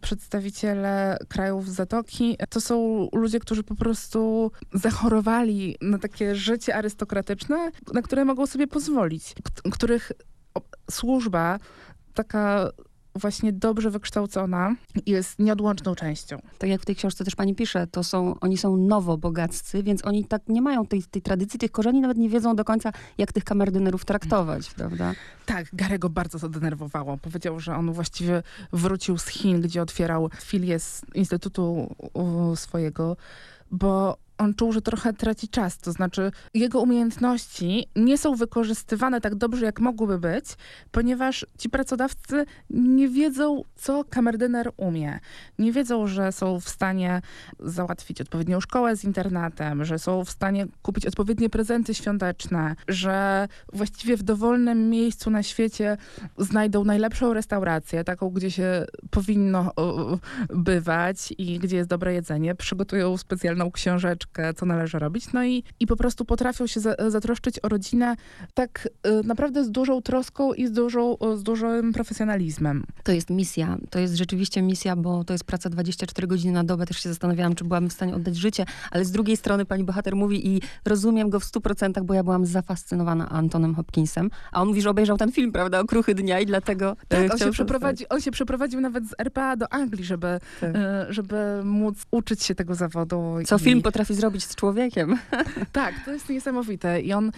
przedstawiciele 0.02 1.18
krajów 1.28 1.70
Zatoki, 1.70 2.38
to 2.50 2.62
są 2.62 3.08
ludzie, 3.14 3.40
którzy 3.40 3.64
po 3.64 3.76
prostu 3.76 4.52
zachorowali 4.74 5.78
na 5.82 5.98
takie 5.98 6.36
życie 6.36 6.76
arystokratyczne, 6.76 7.72
na 7.94 8.02
które 8.02 8.26
mogą 8.26 8.48
sobie 8.48 8.68
pozwolić, 8.68 9.36
których 9.72 10.12
służba 10.92 11.60
taka 12.14 12.70
właśnie 13.16 13.54
dobrze 13.54 13.90
wykształcona 13.90 14.76
jest 15.06 15.40
nieodłączną 15.40 15.96
częścią. 15.96 16.42
Tak 16.58 16.70
jak 16.70 16.82
w 16.82 16.86
tej 16.86 16.96
książce 16.96 17.26
też 17.26 17.36
pani 17.36 17.56
pisze, 17.56 17.88
to 17.88 18.04
są, 18.04 18.40
oni 18.40 18.58
są 18.58 18.78
nowobogaccy, 18.78 19.84
więc 19.84 20.06
oni 20.06 20.26
tak 20.26 20.42
nie 20.48 20.62
mają 20.62 20.86
tej, 20.86 21.04
tej 21.04 21.22
tradycji, 21.22 21.60
tych 21.60 21.72
korzeni, 21.72 22.02
nawet 22.02 22.18
nie 22.18 22.30
wiedzą 22.30 22.56
do 22.56 22.66
końca, 22.66 22.92
jak 23.18 23.34
tych 23.34 23.44
kamerdynerów 23.44 24.06
traktować, 24.06 24.74
prawda? 24.74 25.14
Tak, 25.46 25.66
Garego 25.74 26.10
bardzo 26.10 26.40
to 26.40 26.50
denerwowało. 26.50 27.18
Powiedział, 27.18 27.60
że 27.60 27.76
on 27.76 27.92
właściwie 27.92 28.44
wrócił 28.74 29.18
z 29.18 29.28
Chin, 29.28 29.62
gdzie 29.62 29.82
otwierał 29.82 30.30
filię 30.42 30.80
z 30.80 31.02
instytutu 31.14 31.96
swojego, 32.56 33.18
bo 33.72 34.18
on 34.38 34.54
czuł, 34.54 34.72
że 34.72 34.82
trochę 34.82 35.14
traci 35.14 35.48
czas. 35.48 35.78
To 35.78 35.92
znaczy, 35.92 36.32
jego 36.54 36.82
umiejętności 36.82 37.88
nie 37.96 38.18
są 38.18 38.36
wykorzystywane 38.36 39.22
tak 39.22 39.36
dobrze, 39.36 39.66
jak 39.66 39.80
mogłyby 39.80 40.20
być, 40.20 40.46
ponieważ 40.92 41.46
ci 41.58 41.70
pracodawcy 41.70 42.46
nie 42.70 43.10
wiedzą, 43.10 43.64
co 43.76 44.04
kamerdyner 44.10 44.72
umie. 44.78 45.20
Nie 45.60 45.72
wiedzą, 45.72 46.08
że 46.08 46.32
są 46.32 46.60
w 46.60 46.70
stanie 46.70 47.22
załatwić 47.60 48.22
odpowiednią 48.22 48.60
szkołę 48.60 48.96
z 48.96 49.04
internatem, 49.04 49.86
że 49.86 50.00
są 50.00 50.26
w 50.26 50.30
stanie 50.30 50.68
kupić 50.82 51.06
odpowiednie 51.06 51.50
prezenty 51.50 51.94
świąteczne, 51.94 52.76
że 52.88 53.48
właściwie 53.74 54.18
w 54.18 54.24
dowolnym 54.24 54.90
miejscu 54.90 55.30
na 55.30 55.44
świecie 55.44 55.98
znajdą 56.38 56.84
najlepszą 56.84 57.34
restaurację, 57.34 58.04
taką, 58.04 58.30
gdzie 58.30 58.52
się 58.52 58.86
powinno 59.10 59.72
bywać 60.50 61.34
i 61.38 61.60
gdzie 61.60 61.78
jest 61.78 61.90
dobre 61.90 62.14
jedzenie, 62.14 62.56
przygotują 62.56 63.18
specjalną 63.18 63.72
książeczkę, 63.72 64.23
co 64.56 64.66
należy 64.66 65.00
robić, 65.00 65.34
no 65.34 65.44
i, 65.46 65.64
i 65.80 65.88
po 65.88 65.96
prostu 65.96 66.26
potrafią 66.26 66.68
się 66.68 66.80
za, 66.80 66.96
zatroszczyć 67.08 67.60
o 67.64 67.70
rodzinę 67.70 68.16
tak 68.54 68.90
y, 69.08 69.28
naprawdę 69.28 69.64
z 69.66 69.72
dużą 69.72 70.02
troską 70.02 70.54
i 70.54 70.68
z, 70.68 70.72
dużą, 70.72 71.18
z 71.36 71.44
dużym 71.44 71.94
profesjonalizmem. 71.94 72.84
To 73.04 73.12
jest 73.12 73.30
misja, 73.30 73.78
to 73.90 74.00
jest 74.00 74.16
rzeczywiście 74.16 74.62
misja, 74.62 74.96
bo 74.96 75.24
to 75.24 75.34
jest 75.34 75.44
praca 75.44 75.70
24 75.70 76.28
godziny 76.28 76.54
na 76.54 76.64
dobę. 76.64 76.86
Też 76.86 76.98
się 76.98 77.10
zastanawiałam, 77.10 77.56
czy 77.56 77.64
byłabym 77.64 77.90
w 77.90 77.94
stanie 77.94 78.16
oddać 78.16 78.36
życie, 78.36 78.66
ale 78.92 79.06
z 79.06 79.12
drugiej 79.12 79.38
strony 79.38 79.66
pani 79.66 79.84
bohater 79.84 80.16
mówi 80.16 80.48
i 80.48 80.62
rozumiem 80.86 81.30
go 81.30 81.40
w 81.40 81.44
100%, 81.44 82.04
bo 82.04 82.14
ja 82.14 82.24
byłam 82.24 82.46
zafascynowana 82.46 83.30
Antonem 83.30 83.76
Hopkinsem, 83.76 84.30
a 84.52 84.62
on 84.62 84.68
mówi, 84.68 84.82
że 84.82 84.90
obejrzał 84.90 85.18
ten 85.18 85.32
film, 85.32 85.52
prawda, 85.52 85.80
Okruchy 85.80 86.16
Dnia 86.16 86.40
i 86.40 86.46
dlatego 86.46 86.96
e, 87.10 87.24
Tak, 87.24 87.32
on 87.34 87.38
się, 87.38 87.52
przeprowadzi, 87.52 88.10
on 88.10 88.22
się 88.22 88.32
przeprowadził 88.32 88.82
nawet 88.82 89.08
z 89.08 89.14
RPA 89.18 89.56
do 89.56 89.74
Anglii, 89.74 90.04
żeby, 90.04 90.40
Tak. 90.62 90.76
y, 90.76 90.80
żeby 91.14 91.36
móc 91.64 91.96
uczyć 92.12 92.44
się 92.44 92.56
tego 92.56 92.76
zawodu. 92.76 93.36
Co 93.46 93.56
i- 93.56 93.60
film 93.60 93.82
potrafi 93.82 94.13
zrobić 94.16 94.44
z 94.44 94.56
człowiekiem. 94.56 95.18
Tak, 95.72 95.96
to 96.06 96.12
jest 96.12 96.30
niesamowite. 96.30 97.02
I 97.02 97.14
on, 97.14 97.32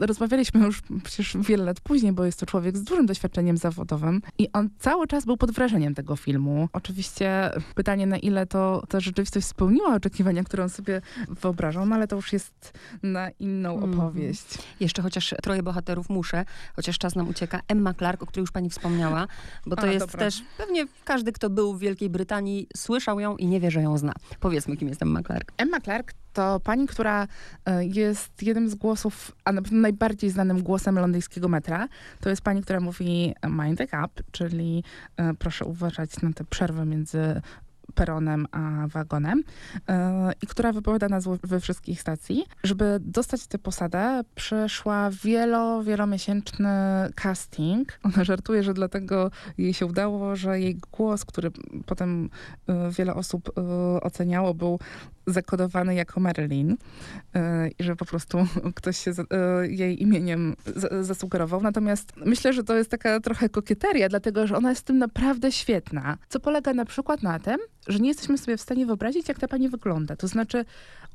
rozmawialiśmy 0.00 0.60
już 0.66 0.82
przecież 1.04 1.36
wiele 1.40 1.64
lat 1.64 1.80
później, 1.80 2.12
bo 2.12 2.24
jest 2.24 2.40
to 2.40 2.46
człowiek 2.46 2.76
z 2.76 2.82
dużym 2.84 3.06
doświadczeniem 3.06 3.56
zawodowym. 3.56 4.22
I 4.38 4.48
on 4.52 4.68
cały 4.78 5.06
czas 5.06 5.24
był 5.24 5.36
pod 5.36 5.50
wrażeniem 5.50 5.94
tego 5.94 6.16
filmu. 6.16 6.68
Oczywiście 6.72 7.50
pytanie, 7.74 8.06
na 8.06 8.16
ile 8.18 8.46
to 8.46 8.82
ta 8.88 9.00
rzeczywistość 9.00 9.46
spełniła 9.46 9.94
oczekiwania, 9.94 10.44
które 10.44 10.62
on 10.62 10.68
sobie 10.68 11.00
wyobrażał, 11.28 11.86
no 11.86 11.94
ale 11.96 12.08
to 12.08 12.16
już 12.16 12.32
jest 12.32 12.72
na 13.02 13.30
inną 13.30 13.74
Mhm. 13.74 13.94
opowieść. 14.00 14.44
Jeszcze 14.80 15.02
chociaż 15.02 15.34
troje 15.42 15.62
bohaterów 15.62 16.08
muszę, 16.08 16.44
chociaż 16.76 16.98
czas 16.98 17.14
nam 17.16 17.28
ucieka. 17.28 17.60
Emma 17.68 17.94
Clark, 17.94 18.22
o 18.22 18.26
której 18.26 18.42
już 18.42 18.50
pani 18.52 18.70
wspomniała, 18.70 19.26
bo 19.66 19.76
to 19.76 19.82
A, 19.82 19.86
jest 19.86 20.06
dobra. 20.06 20.18
też, 20.18 20.42
pewnie 20.58 20.86
każdy, 21.04 21.32
kto 21.32 21.50
był 21.50 21.74
w 21.74 21.78
Wielkiej 21.78 22.10
Brytanii, 22.10 22.66
słyszał 22.76 23.20
ją 23.20 23.36
i 23.36 23.46
nie 23.46 23.60
wie, 23.60 23.70
że 23.70 23.82
ją 23.82 23.98
zna. 23.98 24.12
Powiedzmy, 24.40 24.76
kim 24.76 24.88
jest 24.88 25.02
Emma 25.02 25.22
Clark. 25.22 25.52
Emma 25.56 25.80
Clark 25.80 26.12
to 26.32 26.60
pani, 26.60 26.86
która 26.86 27.26
e, 27.66 27.84
jest 27.84 28.42
jednym 28.42 28.68
z 28.68 28.74
głosów, 28.74 29.32
a 29.44 29.52
na 29.52 29.62
pewno 29.62 29.80
najbardziej 29.80 30.30
znanym 30.30 30.62
głosem 30.62 30.98
londyńskiego 30.98 31.48
metra. 31.48 31.88
To 32.20 32.30
jest 32.30 32.42
pani, 32.42 32.62
która 32.62 32.80
mówi 32.80 33.34
mind 33.48 33.78
the 33.78 33.86
gap, 33.86 34.12
czyli 34.32 34.84
e, 35.16 35.34
proszę 35.34 35.64
uważać 35.64 36.22
na 36.22 36.32
tę 36.32 36.44
przerwę 36.44 36.86
między 36.86 37.40
peronem 37.94 38.46
a 38.50 38.86
wagonem 38.88 39.42
e, 39.88 40.32
i 40.42 40.46
która 40.46 40.72
wypowiada 40.72 41.08
nazwy 41.08 41.38
we 41.42 41.60
wszystkich 41.60 42.00
stacji. 42.00 42.44
Żeby 42.64 42.98
dostać 43.00 43.46
tę 43.46 43.58
posadę, 43.58 44.22
przeszła 44.34 45.10
wielo, 45.24 45.82
wielomiesięczny 45.82 46.68
casting. 47.14 47.98
Ona 48.02 48.24
żartuje, 48.24 48.62
że 48.62 48.74
dlatego 48.74 49.30
jej 49.58 49.74
się 49.74 49.86
udało, 49.86 50.36
że 50.36 50.60
jej 50.60 50.80
głos, 50.92 51.24
który 51.24 51.50
potem 51.86 52.30
e, 52.66 52.90
wiele 52.90 53.14
osób 53.14 53.50
e, 53.58 53.62
oceniało, 54.00 54.54
był 54.54 54.78
zakodowany 55.26 55.94
jako 55.94 56.20
Marilyn 56.20 56.76
e, 57.34 57.68
i 57.68 57.82
że 57.84 57.96
po 57.96 58.04
prostu 58.04 58.38
ktoś 58.74 58.98
się 58.98 59.10
e, 59.10 59.66
jej 59.68 60.02
imieniem 60.02 60.56
za- 60.76 61.02
zasugerował. 61.02 61.62
Natomiast 61.62 62.12
myślę, 62.16 62.52
że 62.52 62.64
to 62.64 62.76
jest 62.76 62.90
taka 62.90 63.20
trochę 63.20 63.48
kokieteria, 63.48 64.08
dlatego 64.08 64.46
że 64.46 64.56
ona 64.56 64.70
jest 64.70 64.82
tym 64.86 64.98
naprawdę 64.98 65.52
świetna. 65.52 66.18
Co 66.28 66.40
polega 66.40 66.74
na 66.74 66.84
przykład 66.84 67.22
na 67.22 67.38
tym, 67.38 67.56
że 67.88 67.98
nie 67.98 68.08
jesteśmy 68.08 68.38
sobie 68.38 68.56
w 68.56 68.60
stanie 68.60 68.86
wyobrazić, 68.86 69.28
jak 69.28 69.38
ta 69.38 69.48
pani 69.48 69.68
wygląda. 69.68 70.16
To 70.16 70.28
znaczy, 70.28 70.64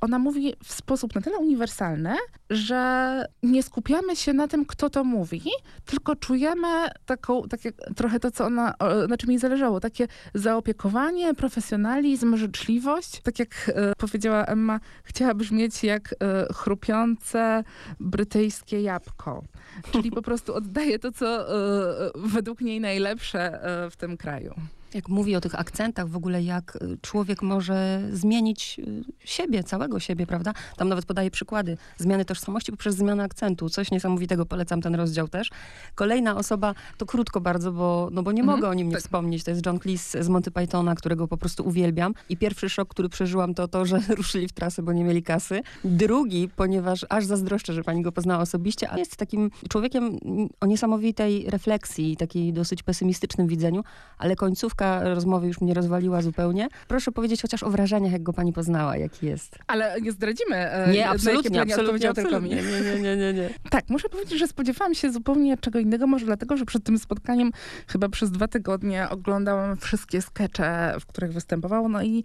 ona 0.02 0.20
mówi 0.20 0.54
w 0.64 0.74
sposób 0.74 1.16
na 1.16 1.22
tyle 1.22 1.38
uniwersalny, 1.38 2.16
że 2.50 3.26
nie 3.44 3.64
skupiamy 3.64 4.16
się 4.16 4.34
na 4.34 4.48
tym, 4.48 4.66
kto 4.66 4.90
to 4.90 5.04
mówi, 5.04 5.42
tylko 5.86 6.16
czujemy 6.16 6.68
taką, 7.06 7.48
takie, 7.48 7.72
trochę 7.72 8.20
to, 8.20 8.32
co 8.32 8.46
ona, 8.46 8.74
na 9.10 9.18
czym 9.18 9.30
jej 9.30 9.40
zależało. 9.40 9.80
Takie 9.80 10.08
zaopiekowanie, 10.34 11.34
profesjonalizm, 11.34 12.38
życzliwość. 12.38 13.22
Tak 13.22 13.40
jak 13.40 13.72
e, 13.76 13.94
powiedziała 13.98 14.46
Emma, 14.46 14.80
chciała 15.04 15.34
brzmieć 15.34 15.84
jak 15.84 16.16
e, 16.20 16.54
chrupiące 16.54 17.64
brytyjskie 18.00 18.82
jabłko. 18.82 19.44
Czyli 19.92 20.12
po 20.12 20.22
prostu 20.22 20.54
oddaje 20.54 21.00
to, 21.00 21.12
co 21.12 21.28
e, 21.28 22.12
według 22.16 22.62
niej 22.62 22.80
najlepsze 22.80 23.60
w 23.92 23.96
tym 23.96 24.18
kraju. 24.18 24.54
Jak 24.94 25.10
mówi 25.10 25.36
o 25.36 25.42
tych 25.42 25.60
akcentach, 25.60 26.10
w 26.10 26.16
ogóle 26.16 26.44
jak 26.44 26.76
y, 26.76 26.98
człowiek 27.02 27.42
może 27.42 28.02
zmienić 28.12 28.80
y, 28.80 29.04
siebie, 29.28 29.64
całego 29.64 30.00
siebie, 30.00 30.28
prawda? 30.28 30.54
Tam 30.78 30.90
nawet 30.90 31.06
podaje 31.06 31.32
przykłady 31.32 31.78
zmiany 31.98 32.26
tożsamości 32.26 32.72
poprzez 32.72 32.96
zmianę 32.96 33.24
akcentu. 33.24 33.70
Coś 33.70 33.92
niesamowitego, 33.92 34.46
polecam 34.46 34.82
ten 34.82 34.96
rozdział 34.96 35.28
też. 35.28 35.50
Kolejna 35.96 36.36
osoba, 36.38 36.76
to 36.98 37.06
krótko 37.06 37.42
bardzo, 37.42 37.72
bo, 37.72 38.10
no 38.12 38.24
bo 38.24 38.32
nie 38.32 38.42
Mhm, 38.42 38.58
mogę 38.60 38.70
o 38.70 38.74
nim 38.74 38.88
nie 38.88 38.94
tak. 38.94 39.02
wspomnieć, 39.02 39.44
to 39.44 39.52
jest 39.52 39.66
John 39.66 39.80
Cleese 39.80 40.18
z 40.24 40.30
Monty 40.30 40.52
Pythona, 40.52 40.96
którego 40.96 41.28
po 41.28 41.38
prostu 41.38 41.68
uwielbiam. 41.68 42.14
I 42.30 42.38
pierwszy 42.38 42.70
szok, 42.70 42.90
który 42.90 43.10
przeżyłam, 43.10 43.54
to 43.54 43.68
to, 43.68 43.86
że 43.86 44.00
ruszyli 44.18 44.48
w 44.48 44.52
trasę, 44.52 44.84
bo 44.84 44.94
nie 44.94 45.04
mieli 45.04 45.24
kasy. 45.24 45.62
Drugi, 45.84 46.50
ponieważ 46.56 47.06
aż 47.10 47.26
zazdroszczę, 47.26 47.74
że 47.74 47.84
pani 47.84 48.02
go 48.02 48.12
poznała 48.12 48.42
osobiście, 48.42 48.90
a 48.92 48.98
jest 48.98 49.16
takim 49.16 49.52
człowiekiem 49.70 50.04
mm, 50.26 50.50
o 50.62 50.66
niesamowitej 50.66 51.50
refleksji, 51.50 52.18
takiej 52.18 52.54
dosyć 52.54 52.84
pesymistycznym 52.84 53.48
widzeniu, 53.48 53.84
ale 54.18 54.36
końcówka 54.36 54.79
rozmowy 55.04 55.48
już 55.48 55.62
mnie 55.62 55.74
rozwaliła 55.74 56.22
zupełnie. 56.22 56.68
Proszę 56.88 57.12
powiedzieć 57.12 57.42
chociaż 57.42 57.64
o 57.64 57.70
wrażeniach, 57.70 58.12
jak 58.12 58.24
go 58.24 58.34
pani 58.34 58.54
poznała, 58.54 58.98
jaki 58.98 59.26
jest. 59.26 59.58
Ale 59.68 60.02
nie 60.02 60.12
zdradzimy, 60.12 60.56
e, 60.56 60.92
Nie, 60.92 61.10
absolutnie, 61.10 61.62
absolutnie, 61.62 61.76
odpowiedział 61.84 62.14
tylko 62.14 62.42
mi. 62.42 62.54
absolutnie. 62.54 62.82
Nie, 62.82 62.96
nie, 62.96 63.02
nie, 63.02 63.18
nie, 63.18 63.34
nie. 63.34 63.50
Tak, 63.70 63.90
muszę 63.90 64.10
powiedzieć, 64.10 64.40
że 64.40 64.48
spodziewałam 64.48 64.94
się 64.94 65.12
zupełnie 65.12 65.58
czego 65.58 65.80
innego, 65.80 66.08
może 66.08 66.26
dlatego, 66.26 66.58
że 66.58 66.66
przed 66.66 66.84
tym 66.84 67.00
spotkaniem 67.00 67.52
chyba 67.88 68.10
przez 68.10 68.32
dwa 68.32 68.48
tygodnie 68.48 69.10
oglądałam 69.10 69.78
wszystkie 69.78 70.22
skecze, 70.22 70.96
w 71.00 71.06
których 71.06 71.34
występował, 71.34 71.90
no 71.90 72.04
i 72.04 72.24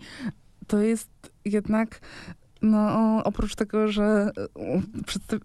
to 0.67 0.79
jest 0.79 1.11
jednak 1.45 2.01
no, 2.65 3.25
oprócz 3.25 3.55
tego, 3.55 3.89
że, 3.89 4.31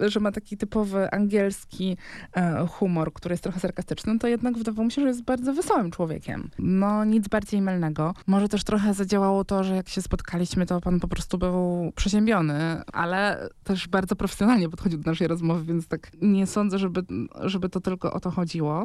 e, 0.02 0.10
że 0.10 0.20
ma 0.20 0.32
taki 0.32 0.58
typowy 0.58 1.12
angielski 1.12 1.98
e, 2.34 2.68
humor, 2.68 3.14
który 3.14 3.34
jest 3.34 3.44
trochę 3.44 3.60
sarkastyczny, 3.60 4.20
to 4.20 4.28
jednak 4.28 4.58
wydawało 4.58 4.86
mi 4.86 4.92
się, 4.92 5.02
że 5.02 5.08
jest 5.08 5.24
bardzo 5.24 5.54
wesołym 5.54 5.92
człowiekiem. 5.92 6.50
No, 6.60 7.06
nic 7.06 7.28
bardziej 7.28 7.62
mylnego. 7.62 8.14
Może 8.28 8.50
też 8.50 8.64
trochę 8.64 8.94
zadziałało 8.94 9.46
to, 9.46 9.64
że 9.64 9.76
jak 9.76 9.90
się 9.90 10.02
spotkaliśmy, 10.02 10.66
to 10.66 10.82
pan 10.82 11.00
po 11.00 11.08
prostu 11.08 11.38
był 11.38 11.92
przeziębiony, 11.96 12.82
ale 12.94 13.50
też 13.64 13.88
bardzo 13.88 14.16
profesjonalnie 14.16 14.70
podchodził 14.70 15.00
do 15.00 15.12
naszej 15.12 15.28
rozmowy, 15.28 15.64
więc 15.64 15.88
tak 15.88 16.12
nie 16.22 16.48
sądzę, 16.48 16.80
żeby, 16.80 17.04
żeby 17.42 17.70
to 17.70 17.80
tylko 17.82 18.14
o 18.14 18.20
to 18.20 18.32
chodziło. 18.32 18.84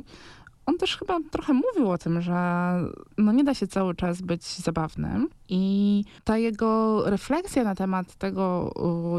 On 0.66 0.79
też 0.79 0.96
chyba 0.96 1.18
trochę 1.31 1.53
mówił 1.53 1.90
o 1.90 1.98
tym, 1.98 2.22
że 2.22 2.35
no 3.18 3.33
nie 3.33 3.44
da 3.44 3.55
się 3.55 3.66
cały 3.66 3.94
czas 3.94 4.22
być 4.22 4.44
zabawnym 4.44 5.29
i 5.48 6.05
ta 6.24 6.38
jego 6.38 7.03
refleksja 7.11 7.64
na 7.64 7.74
temat 7.74 8.14
tego, 8.14 8.72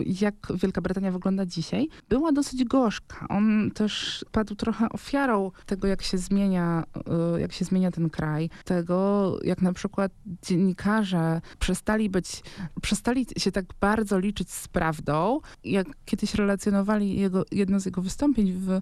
jak 0.05 0.35
Wielka 0.55 0.81
Brytania 0.81 1.11
wygląda 1.11 1.45
dzisiaj, 1.45 1.89
była 2.09 2.31
dosyć 2.31 2.63
gorzka. 2.63 3.27
On 3.29 3.71
też 3.71 4.25
padł 4.31 4.55
trochę 4.55 4.89
ofiarą 4.89 5.51
tego, 5.65 5.87
jak 5.87 6.01
się 6.01 6.17
zmienia, 6.17 6.83
jak 7.37 7.53
się 7.53 7.65
zmienia 7.65 7.91
ten 7.91 8.09
kraj, 8.09 8.49
tego, 8.65 9.39
jak 9.43 9.61
na 9.61 9.73
przykład 9.73 10.11
dziennikarze 10.43 11.41
przestali 11.59 12.09
być, 12.09 12.43
przestali 12.81 13.25
się 13.37 13.51
tak 13.51 13.65
bardzo 13.81 14.19
liczyć 14.19 14.51
z 14.51 14.67
prawdą, 14.67 15.39
jak 15.63 15.87
kiedyś 16.05 16.35
relacjonowali 16.35 17.19
jego, 17.19 17.43
jedno 17.51 17.79
z 17.79 17.85
jego 17.85 18.01
wystąpień 18.01 18.53
w, 18.53 18.81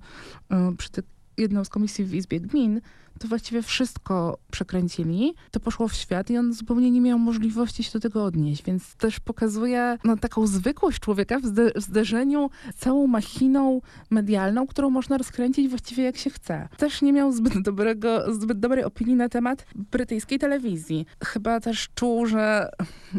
przy 0.78 0.90
tych 0.90 1.06
jedną 1.38 1.66
z 1.66 1.70
komisji 1.70 2.06
w 2.06 2.16
Izbie 2.16 2.40
Gmin, 2.40 2.82
to 3.20 3.28
właściwie 3.28 3.62
wszystko 3.62 4.38
przekręcili, 4.52 5.34
to 5.52 5.60
poszło 5.60 5.88
w 5.88 5.94
świat 5.94 6.30
i 6.30 6.38
on 6.38 6.54
zupełnie 6.54 6.92
nie 6.92 7.02
miał 7.02 7.20
możliwości 7.20 7.84
się 7.84 7.92
do 7.94 8.00
tego 8.00 8.24
odnieść, 8.24 8.64
więc 8.64 8.96
też 8.96 9.20
pokazuje 9.20 9.98
no, 10.04 10.18
taką 10.18 10.48
zwykłość 10.48 11.00
człowieka 11.00 11.40
w, 11.40 11.46
zde- 11.46 11.72
w 11.76 11.82
zderzeniu 11.82 12.50
z 12.76 12.76
całą 12.76 13.08
machiną 13.08 13.82
medialną, 14.10 14.68
którą 14.68 14.90
można 14.90 15.18
rozkręcić 15.18 15.70
właściwie 15.70 16.04
jak 16.04 16.18
się 16.18 16.30
chce. 16.30 16.68
Też 16.78 17.02
nie 17.02 17.14
miał 17.14 17.32
zbyt 17.32 17.62
dobrego, 17.62 18.34
zbyt 18.34 18.60
dobrej 18.60 18.84
opinii 18.84 19.16
na 19.16 19.30
temat 19.30 19.66
brytyjskiej 19.76 20.40
telewizji. 20.40 21.06
Chyba 21.24 21.60
też 21.60 21.90
czuł, 21.96 22.26
że 22.26 22.70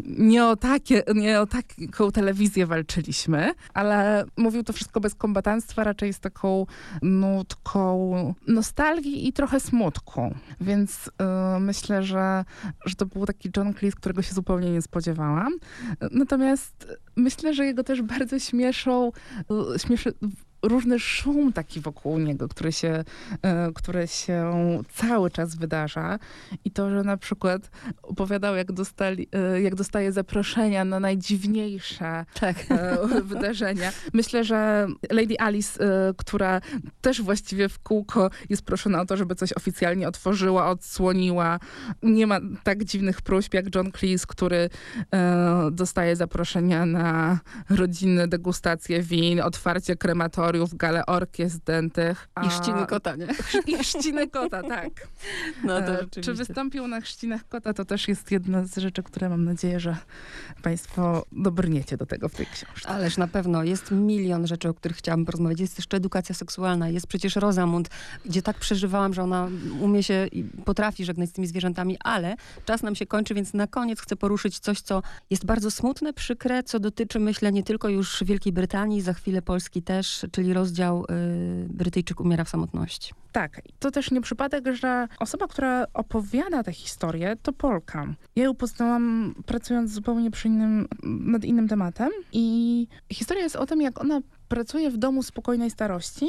nie 0.05 0.45
o, 0.45 0.55
takie, 0.55 1.03
nie 1.15 1.41
o 1.41 1.47
taką 1.47 2.11
telewizję 2.11 2.65
walczyliśmy, 2.65 3.51
ale 3.73 4.25
mówił 4.37 4.63
to 4.63 4.73
wszystko 4.73 4.99
bez 4.99 5.15
kombatanstwa, 5.15 5.83
raczej 5.83 6.13
z 6.13 6.19
taką 6.19 6.65
nutką 7.01 8.33
nostalgii 8.47 9.27
i 9.27 9.33
trochę 9.33 9.59
smutku. 9.59 9.84
Więc 10.61 11.07
y, 11.07 11.59
myślę, 11.59 12.03
że, 12.03 12.45
że 12.85 12.95
to 12.95 13.05
był 13.05 13.25
taki 13.25 13.49
John 13.57 13.73
Cleese, 13.73 13.95
którego 13.95 14.21
się 14.21 14.33
zupełnie 14.33 14.71
nie 14.71 14.81
spodziewałam. 14.81 15.53
Natomiast 16.11 16.87
myślę, 17.15 17.53
że 17.53 17.65
jego 17.65 17.83
też 17.83 18.01
bardzo 18.01 18.39
śmieszą, 18.39 19.11
y, 19.75 19.79
śmieszy 19.79 20.13
różny 20.67 20.99
szum 20.99 21.53
taki 21.53 21.79
wokół 21.81 22.19
niego, 22.19 22.47
który 22.47 22.71
się, 22.71 23.03
y, 23.69 23.73
który 23.73 24.07
się 24.07 24.53
cały 24.93 25.31
czas 25.31 25.55
wydarza. 25.55 26.19
I 26.65 26.71
to, 26.71 26.89
że 26.89 27.03
na 27.03 27.17
przykład 27.17 27.69
opowiadał, 28.03 28.55
jak, 28.55 28.71
dostali, 28.71 29.27
y, 29.57 29.61
jak 29.61 29.75
dostaje 29.75 30.11
zaproszenia 30.11 30.85
na 30.85 30.99
najdziwniejsze 30.99 32.25
Tak. 32.33 32.55
e, 32.69 32.97
wydarzenia. 33.23 33.91
Myślę, 34.13 34.43
że 34.43 34.87
Lady 35.11 35.39
Alice, 35.39 35.83
e, 35.83 36.13
która 36.17 36.61
też 37.01 37.21
właściwie 37.21 37.69
w 37.69 37.79
kółko 37.79 38.29
jest 38.49 38.61
proszona 38.61 39.01
o 39.01 39.05
to, 39.05 39.17
żeby 39.17 39.35
coś 39.35 39.53
oficjalnie 39.53 40.07
otworzyła, 40.07 40.69
odsłoniła. 40.69 41.59
Nie 42.03 42.27
ma 42.27 42.39
tak 42.63 42.83
dziwnych 42.83 43.21
próśb 43.21 43.53
jak 43.53 43.75
John 43.75 43.91
Cleese, 43.91 44.25
który 44.27 44.69
e, 45.13 45.69
dostaje 45.71 46.15
zaproszenia 46.15 46.85
na 46.85 47.39
rodzinne 47.69 48.27
degustacje 48.27 49.01
win, 49.01 49.41
otwarcie 49.41 49.95
krematoriów, 50.55 50.77
galę 50.77 51.05
orkiestr 51.05 51.59
dętych. 51.65 52.29
I 52.47 52.51
szciny 52.51 52.85
kota, 52.87 53.15
nie? 53.15 53.27
I 53.73 53.77
chrzciny 53.77 54.27
kota, 54.27 54.63
tak. 54.63 55.07
No 55.63 55.81
to 55.81 55.87
E, 55.87 55.97
rzeczywiście. 56.01 56.21
Czy 56.21 56.33
wystąpił 56.33 56.87
na 56.87 57.01
chrzcinach 57.01 57.47
kota, 57.47 57.73
to 57.73 57.85
też 57.85 58.07
jest 58.07 58.31
jedna 58.31 58.65
z 58.65 58.77
rzeczy, 58.77 59.03
które 59.03 59.29
mam 59.29 59.43
nadzieję, 59.45 59.79
że 59.79 59.97
państwo 60.63 61.25
dobrniecie 61.31 61.97
do 61.97 62.05
tego 62.05 62.29
w 62.29 62.35
tej 62.35 62.45
książce. 62.45 62.89
Ależ 62.89 63.17
na 63.17 63.27
pewno 63.27 63.63
jest 63.63 63.91
milion 63.91 64.47
rzeczy, 64.47 64.69
o 64.69 64.73
których 64.73 64.97
chciałam 64.97 65.25
porozmawiać. 65.25 65.59
Jest 65.59 65.77
jeszcze 65.77 65.97
edukacja 65.97 66.35
seksualna, 66.35 66.89
jest 66.89 67.07
przecież 67.07 67.35
Rosamund, 67.35 67.89
gdzie 68.25 68.41
tak 68.41 68.59
przeżywałam, 68.59 69.13
że 69.13 69.23
ona 69.23 69.49
umie 69.81 70.03
się 70.03 70.27
i 70.31 70.43
potrafi 70.43 71.05
żegnać 71.05 71.29
z 71.29 71.33
tymi 71.33 71.47
zwierzętami, 71.47 71.97
ale 71.99 72.35
czas 72.65 72.83
nam 72.83 72.95
się 72.95 73.05
kończy, 73.05 73.33
więc 73.33 73.53
na 73.53 73.67
koniec 73.67 73.99
chcę 74.01 74.15
poruszyć 74.15 74.59
coś, 74.59 74.81
co 74.81 75.01
jest 75.29 75.45
bardzo 75.45 75.71
smutne, 75.71 76.13
przykre, 76.13 76.63
co 76.63 76.79
dotyczy, 76.79 77.19
myślę, 77.19 77.51
nie 77.51 77.63
tylko 77.63 77.89
już 77.89 78.23
Wielkiej 78.23 78.53
Brytanii, 78.53 79.01
za 79.01 79.13
chwilę 79.13 79.41
Polski 79.41 79.81
też, 79.81 80.25
czyli 80.35 80.53
rozdział 80.53 81.03
y, 81.03 81.67
Brytyjczyk 81.69 82.19
umiera 82.19 82.43
w 82.43 82.49
samotności. 82.49 83.13
Tak, 83.31 83.61
to 83.79 83.91
też 83.91 84.11
nie 84.11 84.21
przypadek, 84.21 84.65
że 84.73 85.07
osoba, 85.19 85.47
która 85.47 85.85
opowiada 85.93 86.63
tę 86.63 86.73
historię, 86.73 87.35
to 87.43 87.53
Polka. 87.53 88.05
Ja 88.35 88.43
ją 88.43 88.55
poznałam 88.55 89.35
pracując 89.45 89.91
zupełnie 89.91 90.31
przy 90.31 90.47
innym, 90.47 90.87
nad 91.03 91.45
innym 91.45 91.67
tematem 91.67 92.09
i 92.31 92.87
historia 93.13 93.43
jest 93.43 93.55
o 93.55 93.65
tym, 93.65 93.81
jak 93.81 94.01
ona 94.01 94.21
pracuje 94.47 94.91
w 94.91 94.97
domu 94.97 95.23
spokojnej 95.23 95.71
starości 95.71 96.27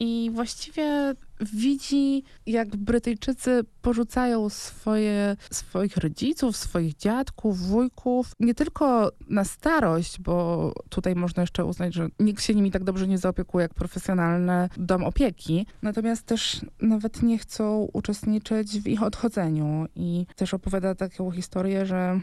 i 0.00 0.30
właściwie 0.34 1.14
widzi, 1.40 2.22
jak 2.46 2.76
Brytyjczycy 2.76 3.60
porzucają 3.82 4.48
swoje, 4.48 5.36
swoich 5.50 5.96
rodziców, 5.96 6.56
swoich 6.56 6.96
dziadków, 6.96 7.58
wujków, 7.58 8.32
nie 8.40 8.54
tylko 8.54 9.12
na 9.28 9.44
starość, 9.44 10.20
bo 10.20 10.72
tutaj 10.88 11.14
można 11.14 11.40
jeszcze 11.42 11.64
uznać, 11.64 11.94
że 11.94 12.08
nikt 12.20 12.42
się 12.42 12.54
nimi 12.54 12.70
tak 12.70 12.84
dobrze 12.84 13.08
nie 13.08 13.18
zaopiekuje 13.18 13.62
jak 13.62 13.74
profesjonalny 13.74 14.68
dom 14.76 15.04
opieki, 15.04 15.66
natomiast 15.82 16.26
też 16.26 16.60
nawet 16.80 17.22
nie 17.22 17.38
chcą 17.38 17.88
uczestniczyć 17.92 18.80
w 18.80 18.86
ich 18.86 19.02
odchodzeniu 19.02 19.86
i 19.96 20.26
też 20.36 20.54
opowiada 20.54 20.94
taką 20.94 21.30
historię, 21.30 21.86
że 21.86 22.20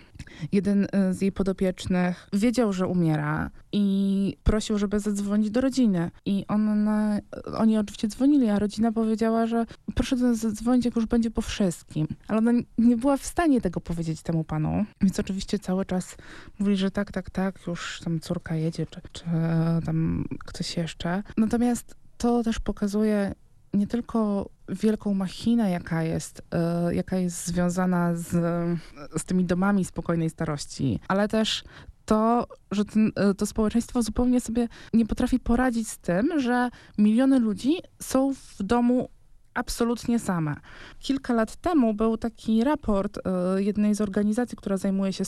jeden 0.52 0.84
y, 0.84 1.14
z 1.14 1.22
jej 1.22 1.32
podopiecznych 1.32 2.30
wiedział, 2.34 2.74
że 2.74 2.88
umiera 2.88 3.50
i 3.72 4.38
prosił, 4.44 4.78
żeby 4.78 5.00
zadzwonić 5.00 5.52
do 5.52 5.62
rodziny. 5.62 6.12
I 6.26 6.46
on, 6.48 6.88
oni 7.58 7.78
oczywiście 7.78 8.08
dzwonili, 8.08 8.50
a 8.50 8.60
rodzina 8.60 8.92
powiedziała, 9.02 9.48
że 9.48 9.66
proszę 9.96 10.16
do 10.16 10.28
nas 10.28 10.38
zadzwonić, 10.38 10.86
jak 10.86 10.96
już 10.96 11.06
będzie 11.06 11.32
po 11.32 11.42
wszystkim. 11.42 12.08
Ale 12.28 12.38
ona 12.38 12.52
nie 12.78 12.98
była 12.98 13.18
w 13.18 13.26
stanie 13.26 13.62
tego 13.62 13.82
powiedzieć 13.82 14.22
temu 14.22 14.44
panu. 14.44 14.86
Więc 15.02 15.20
oczywiście 15.20 15.60
cały 15.60 15.86
czas 15.86 16.16
mówili, 16.60 16.78
że 16.78 16.92
tak, 16.92 17.12
tak, 17.12 17.30
tak, 17.30 17.68
już 17.68 18.02
tam 18.04 18.20
córka 18.20 18.56
jedzie, 18.56 18.86
czy, 18.86 19.02
czy 19.12 19.24
tam 19.86 20.26
ktoś 20.46 20.78
jeszcze. 20.78 21.24
Natomiast 21.38 21.96
to 22.18 22.44
też 22.44 22.60
pokazuje 22.60 23.36
nie 23.74 23.88
tylko 23.88 24.50
wielką 24.70 25.14
machinę, 25.14 25.72
jaka 25.72 26.04
jest, 26.04 26.40
y, 26.90 26.96
jaka 26.96 27.18
jest 27.18 27.48
związana 27.48 28.16
z, 28.16 28.30
z 29.18 29.24
tymi 29.24 29.46
domami 29.46 29.86
spokojnej 29.86 30.30
starości, 30.30 31.00
ale 31.08 31.28
też 31.28 31.64
to, 32.12 32.48
że 32.72 32.86
ten, 32.86 33.08
y, 33.32 33.36
to 33.36 33.46
społeczeństwo 33.46 34.02
zupełnie 34.02 34.42
sobie 34.42 34.68
nie 34.94 35.06
potrafi 35.06 35.40
poradzić 35.40 35.88
z 35.88 35.98
tym, 35.98 36.40
że 36.40 36.70
miliony 36.98 37.40
ludzi 37.40 37.74
są 38.02 38.34
w 38.34 38.64
domu 38.64 39.10
absolutnie 39.54 40.20
same. 40.20 40.56
Kilka 41.00 41.34
lat 41.34 41.56
temu 41.56 41.94
był 41.94 42.18
taki 42.18 42.64
raport 42.64 43.18
y, 43.18 43.22
jednej 43.64 43.96
z 43.96 44.02
organizacji, 44.02 44.58
która 44.58 44.78
zajmuje 44.78 45.14
się 45.14 45.24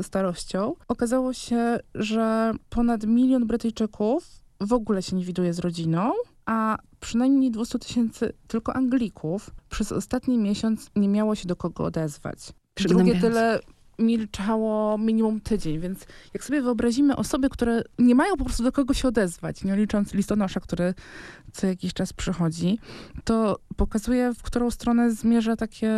y, 0.00 0.02
starością. 0.02 0.74
Okazało 0.88 1.32
się, 1.32 1.78
że 1.94 2.52
ponad 2.68 3.06
milion 3.06 3.46
Brytyjczyków 3.46 4.26
w 4.60 4.72
ogóle 4.72 5.02
się 5.02 5.16
nie 5.16 5.24
widuje 5.24 5.54
z 5.54 5.58
rodziną, 5.58 6.12
a 6.46 6.78
przynajmniej 7.00 7.50
200 7.50 7.78
tysięcy 7.78 8.32
tylko 8.48 8.76
Anglików 8.76 9.50
przez 9.68 9.92
ostatni 9.92 10.38
miesiąc 10.38 10.90
nie 10.96 11.08
miało 11.08 11.34
się 11.34 11.48
do 11.48 11.56
kogo 11.56 11.84
odezwać. 11.84 12.38
Drugie 12.76 13.20
tyle 13.20 13.60
milczało 14.00 14.98
minimum 14.98 15.40
tydzień, 15.40 15.80
więc 15.80 16.06
jak 16.34 16.44
sobie 16.44 16.62
wyobrazimy 16.62 17.16
osoby, 17.16 17.50
które 17.50 17.82
nie 17.98 18.14
mają 18.14 18.36
po 18.36 18.44
prostu 18.44 18.62
do 18.62 18.72
kogo 18.72 18.94
się 18.94 19.08
odezwać, 19.08 19.64
nie 19.64 19.76
licząc 19.76 20.14
listonosza, 20.14 20.60
który 20.60 20.94
co 21.52 21.66
jakiś 21.66 21.94
czas 21.94 22.12
przychodzi, 22.12 22.78
to 23.24 23.58
pokazuje, 23.76 24.34
w 24.34 24.42
którą 24.42 24.70
stronę 24.70 25.10
zmierza 25.10 25.56
takie 25.56 25.92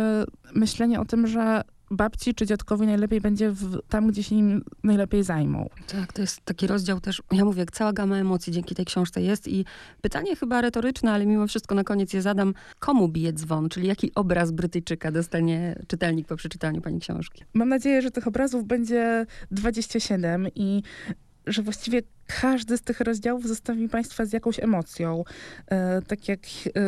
myślenie 0.55 0.99
o 0.99 1.05
tym, 1.05 1.27
że 1.27 1.61
babci 1.95 2.33
czy 2.33 2.45
dziadkowi 2.45 2.85
najlepiej 2.85 3.21
będzie 3.21 3.51
w, 3.51 3.81
tam, 3.89 4.07
gdzie 4.07 4.23
się 4.23 4.35
nim 4.35 4.63
najlepiej 4.83 5.23
zajmą. 5.23 5.69
Tak, 5.87 6.13
to 6.13 6.21
jest 6.21 6.41
taki 6.45 6.67
rozdział 6.67 6.99
też, 6.99 7.21
ja 7.31 7.45
mówię, 7.45 7.65
cała 7.71 7.93
gama 7.93 8.17
emocji 8.17 8.53
dzięki 8.53 8.75
tej 8.75 8.85
książce 8.85 9.21
jest 9.21 9.47
i 9.47 9.65
pytanie 10.01 10.35
chyba 10.35 10.61
retoryczne, 10.61 11.11
ale 11.11 11.25
mimo 11.25 11.47
wszystko 11.47 11.75
na 11.75 11.83
koniec 11.83 12.13
je 12.13 12.21
zadam. 12.21 12.53
Komu 12.79 13.07
bije 13.07 13.33
dzwon, 13.33 13.69
czyli 13.69 13.87
jaki 13.87 14.11
obraz 14.15 14.51
Brytyjczyka 14.51 15.11
dostanie 15.11 15.79
czytelnik 15.87 16.27
po 16.27 16.35
przeczytaniu 16.35 16.81
pani 16.81 16.99
książki? 16.99 17.43
Mam 17.53 17.69
nadzieję, 17.69 18.01
że 18.01 18.11
tych 18.11 18.27
obrazów 18.27 18.65
będzie 18.65 19.25
27 19.51 20.47
i 20.55 20.83
że 21.47 21.61
właściwie 21.61 22.01
każdy 22.41 22.77
z 22.77 22.81
tych 22.81 22.99
rozdziałów 22.99 23.47
zostawi 23.47 23.89
Państwa 23.89 24.25
z 24.25 24.33
jakąś 24.33 24.59
emocją. 24.59 25.23
E, 25.67 26.01
tak 26.01 26.27
jak 26.27 26.39
e, 26.39 26.79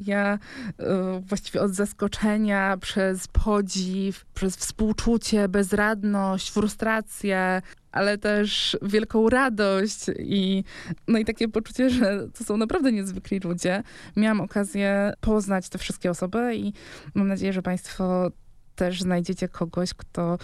ja 0.00 0.38
e, 0.78 1.20
właściwie 1.20 1.62
od 1.62 1.74
zaskoczenia, 1.74 2.76
przez 2.80 3.28
podziw, 3.28 4.24
przez 4.34 4.56
współczucie, 4.56 5.48
bezradność, 5.48 6.50
frustrację, 6.50 7.62
ale 7.92 8.18
też 8.18 8.76
wielką 8.82 9.28
radość 9.28 10.06
i, 10.18 10.64
no 11.08 11.18
i 11.18 11.24
takie 11.24 11.48
poczucie, 11.48 11.90
że 11.90 12.28
to 12.38 12.44
są 12.44 12.56
naprawdę 12.56 12.92
niezwykli 12.92 13.40
ludzie. 13.40 13.82
Miałam 14.16 14.40
okazję 14.40 15.12
poznać 15.20 15.68
te 15.68 15.78
wszystkie 15.78 16.10
osoby 16.10 16.56
i 16.56 16.72
mam 17.14 17.28
nadzieję, 17.28 17.52
że 17.52 17.62
Państwo 17.62 18.30
też 18.74 19.02
znajdziecie 19.02 19.48
kogoś, 19.48 19.94
kto 19.94 20.38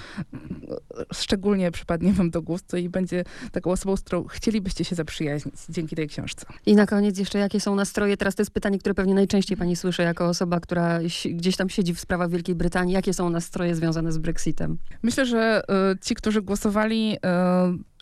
szczególnie 1.12 1.70
przypadnie 1.70 2.12
wam 2.12 2.30
do 2.30 2.42
gustu 2.42 2.76
i 2.76 2.88
będzie 2.88 3.24
taką 3.52 3.70
osobą, 3.70 3.96
z 3.96 4.00
którą 4.00 4.24
chcielibyście 4.24 4.84
się 4.84 4.96
zaprzyjaźnić 4.96 5.54
dzięki 5.68 5.96
tej 5.96 6.08
książce. 6.08 6.46
I 6.66 6.76
na 6.76 6.86
koniec 6.86 7.18
jeszcze, 7.18 7.38
jakie 7.38 7.60
są 7.60 7.74
nastroje? 7.74 8.16
Teraz 8.16 8.34
to 8.34 8.42
jest 8.42 8.50
pytanie, 8.50 8.78
które 8.78 8.94
pewnie 8.94 9.14
najczęściej 9.14 9.56
pani 9.56 9.76
słyszy 9.76 10.02
jako 10.02 10.26
osoba, 10.26 10.60
która 10.60 11.00
gdzieś 11.24 11.56
tam 11.56 11.68
siedzi 11.68 11.94
w 11.94 12.00
sprawach 12.00 12.30
Wielkiej 12.30 12.54
Brytanii. 12.54 12.94
Jakie 12.94 13.14
są 13.14 13.30
nastroje 13.30 13.74
związane 13.74 14.12
z 14.12 14.18
Brexitem? 14.18 14.78
Myślę, 15.02 15.26
że 15.26 15.62
y, 15.94 15.98
ci, 15.98 16.14
którzy 16.14 16.42
głosowali, 16.42 17.16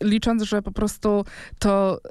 y, 0.01 0.05
licząc, 0.05 0.43
że 0.43 0.61
po 0.61 0.71
prostu 0.71 1.25
to 1.59 2.01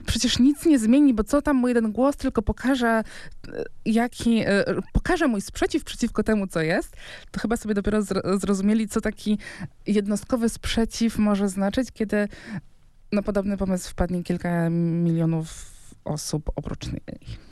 y, 0.00 0.04
przecież 0.06 0.38
nic 0.38 0.66
nie 0.66 0.78
zmieni, 0.78 1.14
bo 1.14 1.24
co 1.24 1.42
tam 1.42 1.56
mój 1.56 1.70
jeden 1.70 1.92
głos 1.92 2.16
tylko 2.16 2.42
pokaże, 2.42 3.02
y, 3.48 3.50
jaki, 3.84 4.44
pokaże 4.92 5.28
mój 5.28 5.40
sprzeciw 5.40 5.84
przeciwko 5.84 6.22
temu, 6.22 6.46
co 6.46 6.60
jest, 6.60 6.96
to 7.30 7.40
chyba 7.40 7.56
sobie 7.56 7.65
dopiero 7.74 7.98
zr- 7.98 8.40
zrozumieli, 8.40 8.88
co 8.88 9.00
taki 9.00 9.38
jednostkowy 9.86 10.48
sprzeciw 10.48 11.18
może 11.18 11.48
znaczyć, 11.48 11.92
kiedy 11.92 12.28
na 13.12 13.22
podobny 13.22 13.56
pomysł 13.56 13.90
wpadnie 13.90 14.22
kilka 14.22 14.70
milionów 14.70 15.74
osób 16.04 16.50
oprócz 16.56 16.86
niej. 16.86 17.36